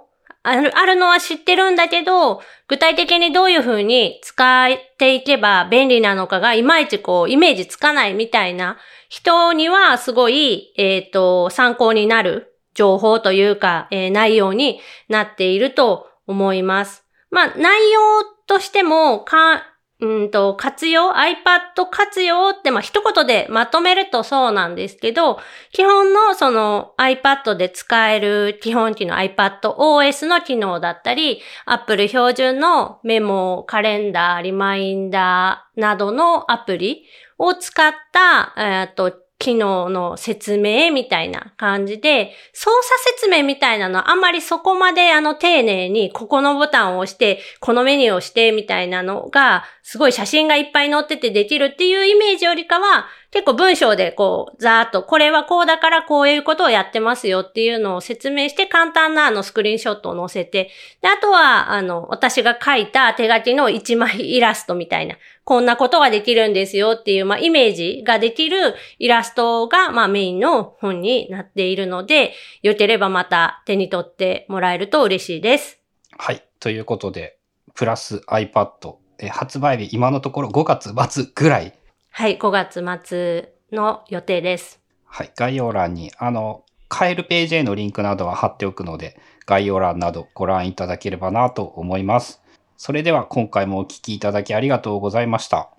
[0.50, 8.78] ある、あるのは知ってるんだけど、具体的にどういうふうに使っていけば便利なのかがいまいちこうイメージつかないみたいな
[9.10, 17.06] 人にはすごい、えっ、と、参考になる情報というか、えー内容になっていると思います。
[17.32, 18.00] まあ、内容
[18.48, 19.69] としても、か、
[20.02, 25.40] うんと、活用 ?iPad 活用って、まあ、一言でまとめるとそうなんですけど、
[25.74, 37.04] 基本のその iPad で使える基本機能 iPadOS の機能だったり、Apple 標準のメモ、カレンダー、リマインダーなどのアプリ
[37.38, 60.70] を使った、えっと、機能の説明みたいな感じで、操作説明みたいなのあんまりそこまであの丁寧にここのボタンを押して、このメニューをしてみたいなのが、すごい写真がいっぱい載っててできるっていうイメージよりかは、結構文章でこう、ざーっと、これはこうだからこういうことをやってますよっていうのを説明して、簡単なあのスクリーンショットを載せて、
[61.02, 65.16] で、あとは、あの、私が書いた手書きの一枚イラストみたいな、
[65.50, 75.80] こんなことができるんですよっていう、まあ、イメージができるイラストが、まあ、メインの本になっているので、よければまた手に取ってもらえると嬉しいです。
[76.20, 76.44] はい。
[76.60, 77.40] ということで、
[77.74, 81.74] プラス iPad、えー発売日今のところ5月末ぐらい。
[82.12, 84.80] はい、5月末の予定です。
[85.06, 85.32] はい。
[85.36, 92.39] 概要欄に、あの、買えるページへのリンクなどは貼っておくので、概要欄などご覧いただければなと思います。
[92.80, 95.70] それでは今回もお聞きいただきありがとうございました。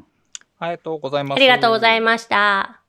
[0.59, 1.39] ありがとうございます。
[1.39, 2.80] ありがとうございました。